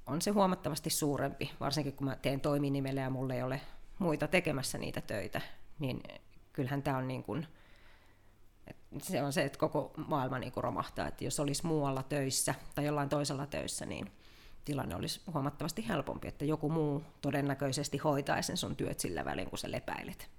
on 0.07 0.23
se 0.23 0.31
huomattavasti 0.31 0.91
suurempi, 0.91 1.51
varsinkin 1.61 1.93
kun 1.93 2.07
mä 2.07 2.17
teen 2.17 2.41
toiminimellä 2.41 3.01
ja 3.01 3.11
mulla 3.11 3.35
ei 3.35 3.43
ole 3.43 3.61
muita 3.99 4.29
tekemässä 4.29 4.79
niitä 4.79 5.01
töitä, 5.01 5.41
niin 5.79 6.03
kyllähän 6.53 6.83
tämä 6.83 6.97
on 6.97 7.09
niin 7.09 7.23
kuin, 7.23 7.47
se 9.03 9.23
on 9.23 9.33
se, 9.33 9.45
että 9.45 9.59
koko 9.59 9.93
maailma 10.07 10.39
niin 10.39 10.53
kuin 10.53 10.65
romahtaa, 10.65 11.09
että 11.09 11.25
jos 11.25 11.41
olisi 11.41 11.67
muualla 11.67 12.03
töissä 12.03 12.55
tai 12.75 12.85
jollain 12.85 13.09
toisella 13.09 13.47
töissä, 13.47 13.87
niin 13.87 14.13
tilanne 14.65 14.97
olisi 14.97 15.21
huomattavasti 15.35 15.89
helpompi, 15.89 16.29
että 16.29 16.45
joku 16.45 16.69
muu 16.69 17.03
todennäköisesti 17.21 17.99
hoitaisi 17.99 18.47
sen 18.47 18.57
sun 18.57 18.77
työt 18.77 19.01
sillä 19.01 19.25
välin, 19.25 19.51
kun 19.51 19.59
sä 19.59 19.71
lepäilet. 19.71 20.31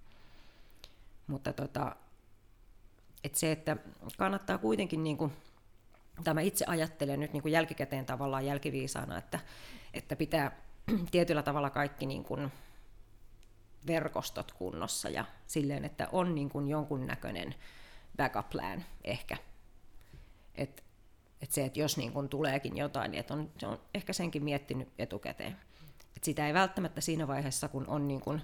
Mutta 1.28 1.54
tota, 1.54 1.96
et 3.24 3.36
se, 3.36 3.52
että 3.52 3.78
kannattaa 4.18 4.58
kuitenkin, 4.58 5.04
niin 5.04 5.18
kuin, 5.18 5.32
tämä 6.24 6.42
itse 6.42 6.66
ajattelen 6.68 7.20
nyt 7.20 7.34
niin 7.34 7.42
kuin 7.42 7.52
jälkikäteen 7.52 8.06
tavallaan 8.06 8.46
jälkiviisaana, 8.46 9.18
että, 9.18 9.40
että 9.94 10.16
pitää 10.16 10.52
tietyllä 11.12 11.44
tavalla 11.44 11.70
kaikki 11.70 12.06
niin 12.06 12.24
kuin 12.24 12.52
verkostot 13.88 14.52
kunnossa 14.52 15.10
ja 15.10 15.26
silleen, 15.48 15.86
että 15.86 16.08
on 16.12 16.36
niin 16.36 16.50
kuin 16.50 16.68
jonkunnäköinen 16.68 17.56
backup 18.18 18.50
plan 18.50 18.86
ehkä. 19.04 19.38
Että 20.56 20.84
et 21.42 21.52
se, 21.52 21.66
että 21.66 21.80
jos 21.80 21.98
niin 21.98 22.14
kun 22.14 22.30
tuleekin 22.30 22.78
jotain, 22.78 23.12
niin 23.12 23.20
et 23.20 23.32
on, 23.32 23.52
se 23.58 23.68
on 23.68 23.80
ehkä 23.94 24.14
senkin 24.14 24.44
miettinyt 24.44 24.90
etukäteen. 25.00 25.58
Et 26.18 26.24
sitä 26.24 26.48
ei 26.48 26.54
välttämättä 26.54 27.02
siinä 27.02 27.28
vaiheessa, 27.28 27.68
kun 27.68 27.88
on 27.88 28.08
niin 28.08 28.22
kun 28.22 28.42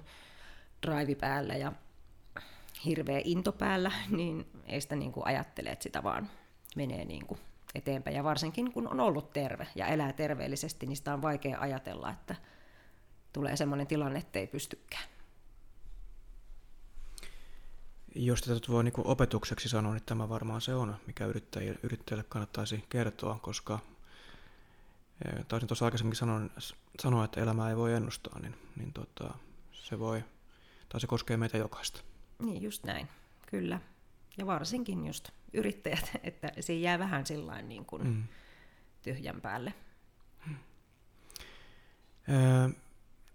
drive 0.86 1.14
päällä 1.14 1.54
ja 1.54 1.72
hirveä 2.84 3.20
into 3.24 3.52
päällä, 3.52 3.92
niin 4.16 4.46
ei 4.66 4.80
sitä 4.80 4.96
niin 4.96 5.12
kuin 5.12 5.26
ajattele, 5.26 5.70
että 5.70 5.82
sitä 5.82 6.02
vaan 6.02 6.30
menee 6.76 7.04
niin 7.04 7.26
kuin 7.26 7.40
eteenpäin. 7.74 8.16
Ja 8.16 8.24
varsinkin 8.24 8.72
kun 8.72 8.88
on 8.88 9.00
ollut 9.00 9.32
terve 9.32 9.66
ja 9.74 9.86
elää 9.86 10.12
terveellisesti, 10.12 10.86
niin 10.86 10.96
sitä 10.96 11.14
on 11.14 11.22
vaikea 11.22 11.60
ajatella, 11.60 12.10
että 12.10 12.34
tulee 13.32 13.56
sellainen 13.56 13.86
tilanne, 13.86 14.18
että 14.18 14.38
ei 14.38 14.46
pystykään. 14.46 15.04
Jos 18.14 18.40
tätä 18.40 18.72
voi 18.72 18.84
niin 18.84 18.94
opetukseksi 18.96 19.68
sanoa, 19.68 19.92
niin 19.92 20.02
tämä 20.06 20.28
varmaan 20.28 20.60
se 20.60 20.74
on, 20.74 20.96
mikä 21.06 21.26
yrittäjille, 21.26 21.78
yrittäjille 21.82 22.24
kannattaisi 22.28 22.84
kertoa, 22.88 23.38
koska 23.42 23.78
e, 25.24 25.44
taisin 25.44 25.68
tuossa 25.68 25.84
aikaisemmin 25.84 26.16
sanoa, 26.16 26.40
sanoa, 27.02 27.24
että 27.24 27.40
elämää 27.40 27.70
ei 27.70 27.76
voi 27.76 27.94
ennustaa, 27.94 28.38
niin, 28.38 28.54
niin 28.76 28.92
tota, 28.92 29.34
se 29.72 29.98
voi, 29.98 30.24
tai 30.88 31.00
se 31.00 31.06
koskee 31.06 31.36
meitä 31.36 31.58
jokaista. 31.58 32.00
Niin, 32.38 32.62
just 32.62 32.84
näin, 32.84 33.08
kyllä. 33.50 33.80
Ja 34.38 34.46
varsinkin 34.46 35.06
just 35.06 35.28
yrittäjät, 35.52 36.10
että 36.22 36.52
se 36.60 36.74
jää 36.74 36.98
vähän 36.98 37.26
sillain 37.26 37.68
niin 37.68 37.84
kuin 37.84 38.06
mm. 38.06 38.24
tyhjän 39.02 39.40
päälle. 39.40 39.74
Öö, 42.28 42.68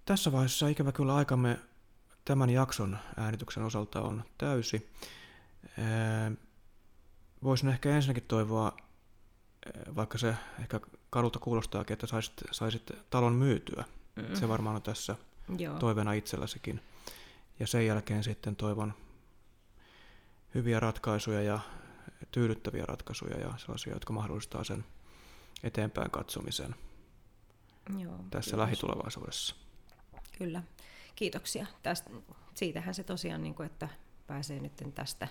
tässä 0.05 0.32
vaiheessa 0.32 0.67
ikävä 0.67 0.91
kyllä 0.91 1.15
aikamme 1.15 1.59
tämän 2.28 2.49
jakson 2.49 2.97
äänityksen 3.17 3.63
osalta 3.63 4.01
on 4.01 4.23
täysi. 4.38 4.89
Voisin 7.43 7.69
ehkä 7.69 7.89
ensinnäkin 7.89 8.23
toivoa, 8.28 8.78
vaikka 9.95 10.17
se 10.17 10.36
ehkä 10.59 10.80
kadulta 11.09 11.39
kuulostaakin, 11.39 11.93
että 11.93 12.07
saisit, 12.07 12.34
saisit 12.51 12.91
talon 13.09 13.34
myytyä. 13.34 13.84
Mm. 14.15 14.36
Se 14.36 14.47
varmaan 14.49 14.75
on 14.75 14.82
tässä 14.82 15.15
Joo. 15.57 15.80
toiveena 15.80 16.13
itselläsikin. 16.13 16.82
Ja 17.59 17.67
sen 17.67 17.86
jälkeen 17.86 18.23
sitten 18.23 18.55
toivon 18.55 18.93
hyviä 20.55 20.80
ratkaisuja 20.80 21.41
ja 21.41 21.59
tyydyttäviä 22.32 22.86
ratkaisuja 22.86 23.39
ja 23.39 23.53
sellaisia, 23.57 23.93
jotka 23.93 24.13
mahdollistaa 24.13 24.63
sen 24.63 24.86
eteenpäin 25.63 26.11
katsomisen 26.11 26.75
Joo, 27.97 28.17
tässä 28.30 28.49
kiitos. 28.51 28.59
lähitulevaisuudessa. 28.59 29.55
Kyllä. 30.38 30.63
Kiitoksia. 31.18 31.68
Tästä, 31.84 32.09
siitähän 32.53 32.93
se 32.93 33.03
tosiaan, 33.03 33.43
niin 33.43 33.55
kuin, 33.55 33.65
että 33.65 33.89
pääsee 34.28 34.59
nyt 34.59 34.74
tästä 34.95 35.28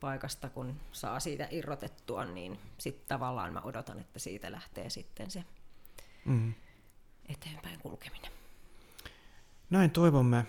paikasta, 0.00 0.48
kun 0.50 0.80
saa 0.92 1.20
siitä 1.20 1.48
irrotettua, 1.50 2.24
niin 2.24 2.58
sitten 2.78 3.08
tavallaan 3.08 3.52
mä 3.52 3.60
odotan, 3.60 3.98
että 3.98 4.18
siitä 4.18 4.52
lähtee 4.52 4.90
sitten 4.90 5.30
se 5.30 5.44
mm. 6.24 6.54
eteenpäin 7.28 7.80
kulkeminen. 7.80 8.32
Näin 9.70 9.90
toivomme. 9.90 10.46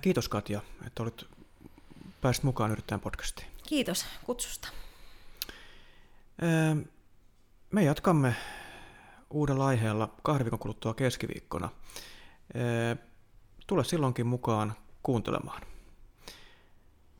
Kiitos 0.00 0.28
Katja, 0.28 0.60
että 0.86 1.02
olit 1.02 1.24
pääsit 2.20 2.44
mukaan 2.44 2.70
yrittäjän 2.70 3.00
podcastiin. 3.00 3.48
Kiitos 3.68 4.06
kutsusta. 4.24 4.68
Me 7.70 7.84
jatkamme 7.84 8.36
uudella 9.30 9.66
aiheella 9.66 10.14
kahden 10.22 10.44
viikon 10.44 10.58
kuluttua 10.58 10.94
keskiviikkona. 10.94 11.68
Tule 13.66 13.84
silloinkin 13.84 14.26
mukaan 14.26 14.74
kuuntelemaan. 15.02 15.62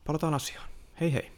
Palataan 0.05 0.33
asiaan. 0.33 0.69
Hei 0.99 1.13
hei! 1.13 1.34